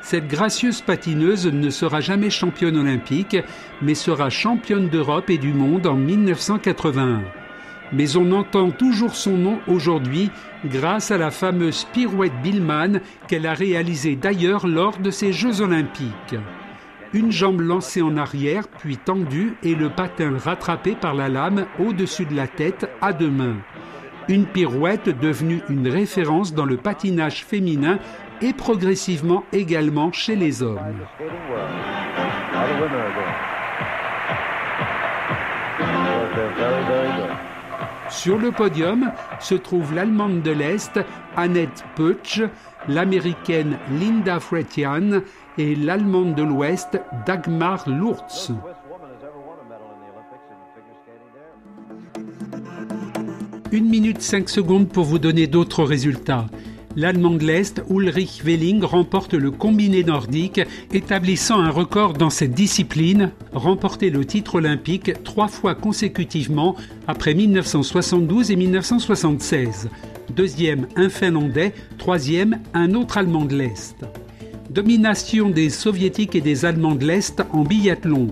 Cette 0.00 0.28
gracieuse 0.28 0.80
patineuse 0.80 1.46
ne 1.46 1.68
sera 1.68 2.00
jamais 2.00 2.30
championne 2.30 2.78
olympique, 2.78 3.36
mais 3.82 3.94
sera 3.94 4.30
championne 4.30 4.88
d'Europe 4.88 5.28
et 5.28 5.38
du 5.38 5.52
monde 5.52 5.86
en 5.86 5.96
1981. 5.96 7.22
Mais 7.92 8.16
on 8.16 8.32
entend 8.32 8.70
toujours 8.70 9.14
son 9.14 9.36
nom 9.36 9.58
aujourd'hui 9.68 10.30
grâce 10.64 11.10
à 11.10 11.18
la 11.18 11.30
fameuse 11.30 11.84
pirouette 11.92 12.40
Billman 12.42 13.00
qu'elle 13.28 13.46
a 13.46 13.54
réalisée 13.54 14.16
d'ailleurs 14.16 14.66
lors 14.66 14.98
de 14.98 15.10
ses 15.10 15.32
Jeux 15.32 15.60
olympiques. 15.60 16.36
Une 17.12 17.30
jambe 17.30 17.60
lancée 17.60 18.02
en 18.02 18.16
arrière 18.16 18.66
puis 18.68 18.96
tendue 18.96 19.54
et 19.62 19.74
le 19.74 19.88
patin 19.88 20.36
rattrapé 20.36 20.96
par 20.96 21.14
la 21.14 21.28
lame 21.28 21.66
au-dessus 21.78 22.26
de 22.26 22.34
la 22.34 22.48
tête 22.48 22.90
à 23.00 23.12
deux 23.12 23.30
mains. 23.30 23.56
Une 24.28 24.46
pirouette 24.46 25.08
devenue 25.20 25.62
une 25.68 25.88
référence 25.88 26.52
dans 26.52 26.64
le 26.64 26.76
patinage 26.76 27.44
féminin 27.44 27.98
et 28.42 28.52
progressivement 28.52 29.44
également 29.52 30.10
chez 30.10 30.34
les 30.34 30.62
hommes. 30.62 30.80
Sur 38.16 38.38
le 38.38 38.50
podium 38.50 39.12
se 39.40 39.54
trouve 39.54 39.94
l'Allemande 39.94 40.40
de 40.40 40.50
l'Est, 40.50 40.98
Annette 41.36 41.84
Pötsch, 41.96 42.40
l'Américaine 42.88 43.76
Linda 44.00 44.40
Fretian 44.40 45.20
et 45.58 45.74
l'Allemande 45.74 46.34
de 46.34 46.42
l'Ouest, 46.42 46.98
Dagmar 47.26 47.86
Lurz. 47.86 48.52
Une 53.70 53.88
minute 53.90 54.22
cinq 54.22 54.48
secondes 54.48 54.88
pour 54.88 55.04
vous 55.04 55.18
donner 55.18 55.46
d'autres 55.46 55.84
résultats. 55.84 56.46
L'Allemand 56.98 57.34
de 57.34 57.44
l'Est, 57.44 57.82
Ulrich 57.90 58.42
Welling, 58.42 58.82
remporte 58.82 59.34
le 59.34 59.50
combiné 59.50 60.02
nordique, 60.02 60.62
établissant 60.94 61.60
un 61.60 61.68
record 61.68 62.14
dans 62.14 62.30
cette 62.30 62.52
discipline, 62.52 63.32
remporter 63.52 64.08
le 64.08 64.24
titre 64.24 64.54
olympique 64.54 65.22
trois 65.22 65.48
fois 65.48 65.74
consécutivement 65.74 66.74
après 67.06 67.34
1972 67.34 68.50
et 68.50 68.56
1976. 68.56 69.90
Deuxième, 70.34 70.88
un 70.96 71.10
Finlandais. 71.10 71.74
Troisième, 71.98 72.60
un 72.72 72.94
autre 72.94 73.18
Allemand 73.18 73.44
de 73.44 73.56
l'Est. 73.56 73.96
Domination 74.70 75.50
des 75.50 75.68
Soviétiques 75.68 76.34
et 76.34 76.40
des 76.40 76.64
Allemands 76.64 76.94
de 76.94 77.06
l'Est 77.06 77.42
en 77.52 77.62
biathlon. 77.62 78.28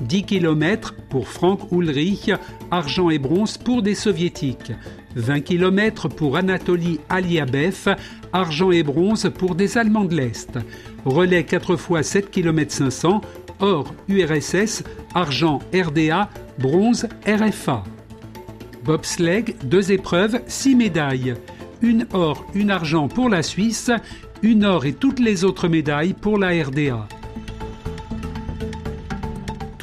10 0.00 0.22
km 0.24 0.94
pour 1.10 1.28
Frank 1.28 1.70
Ulrich, 1.70 2.30
argent 2.70 3.10
et 3.10 3.18
bronze 3.18 3.58
pour 3.58 3.82
des 3.82 3.94
soviétiques. 3.94 4.72
20 5.16 5.40
km 5.40 6.08
pour 6.08 6.36
Anatoly 6.36 7.00
Aliabev, 7.08 7.96
argent 8.32 8.70
et 8.70 8.82
bronze 8.82 9.30
pour 9.36 9.54
des 9.54 9.78
Allemands 9.78 10.04
de 10.04 10.14
l'Est. 10.14 10.58
Relais 11.04 11.44
4 11.44 11.76
fois 11.76 12.02
7 12.02 12.30
km 12.30 12.72
500, 12.72 13.20
or 13.60 13.94
URSS, 14.08 14.84
argent 15.14 15.60
RDA, 15.74 16.28
bronze 16.58 17.08
RFA. 17.26 17.82
Bobsleigh, 18.84 19.56
deux 19.64 19.90
épreuves, 19.90 20.40
6 20.46 20.76
médailles. 20.76 21.34
Une 21.82 22.06
or, 22.12 22.46
une 22.54 22.70
argent 22.70 23.08
pour 23.08 23.28
la 23.28 23.42
Suisse, 23.42 23.90
une 24.42 24.64
or 24.64 24.84
et 24.84 24.92
toutes 24.92 25.18
les 25.18 25.44
autres 25.44 25.68
médailles 25.68 26.14
pour 26.14 26.38
la 26.38 26.50
RDA. 26.50 27.08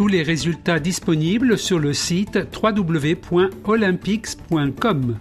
Tous 0.04 0.10
les 0.10 0.22
résultats 0.22 0.80
disponibles 0.80 1.58
sur 1.58 1.80
le 1.80 1.94
site 1.94 2.38
www.olympics.com. 2.62 5.18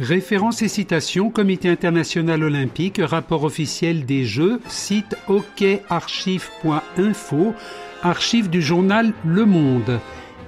Références 0.00 0.62
et 0.62 0.66
citations, 0.66 1.30
Comité 1.30 1.68
international 1.68 2.42
olympique, 2.42 3.00
rapport 3.00 3.44
officiel 3.44 4.04
des 4.04 4.24
Jeux, 4.24 4.60
site 4.66 5.16
okarchive.info, 5.28 7.54
archives 8.02 8.50
du 8.50 8.60
journal 8.60 9.12
Le 9.24 9.46
Monde. 9.46 10.00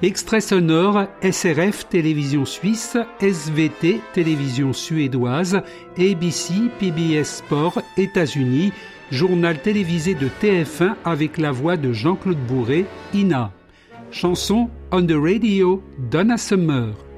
Extrait 0.02 0.40
sonore 0.40 1.06
SRF 1.22 1.88
Télévision 1.88 2.44
Suisse, 2.46 2.96
SVT 3.20 4.00
Télévision 4.12 4.72
Suédoise, 4.72 5.62
ABC 5.96 6.54
PBS 6.80 7.26
Sport 7.26 7.80
États-Unis, 7.96 8.72
journal 9.10 9.60
télévisé 9.60 10.14
de 10.14 10.28
TF1 10.28 10.94
avec 11.04 11.38
la 11.38 11.52
voix 11.52 11.76
de 11.76 11.92
Jean-Claude 11.92 12.38
Bourré, 12.38 12.86
Ina. 13.14 13.52
Chanson 14.10 14.70
On 14.92 15.04
the 15.04 15.14
Radio, 15.14 15.82
Donna 16.10 16.36
Summer. 16.36 17.09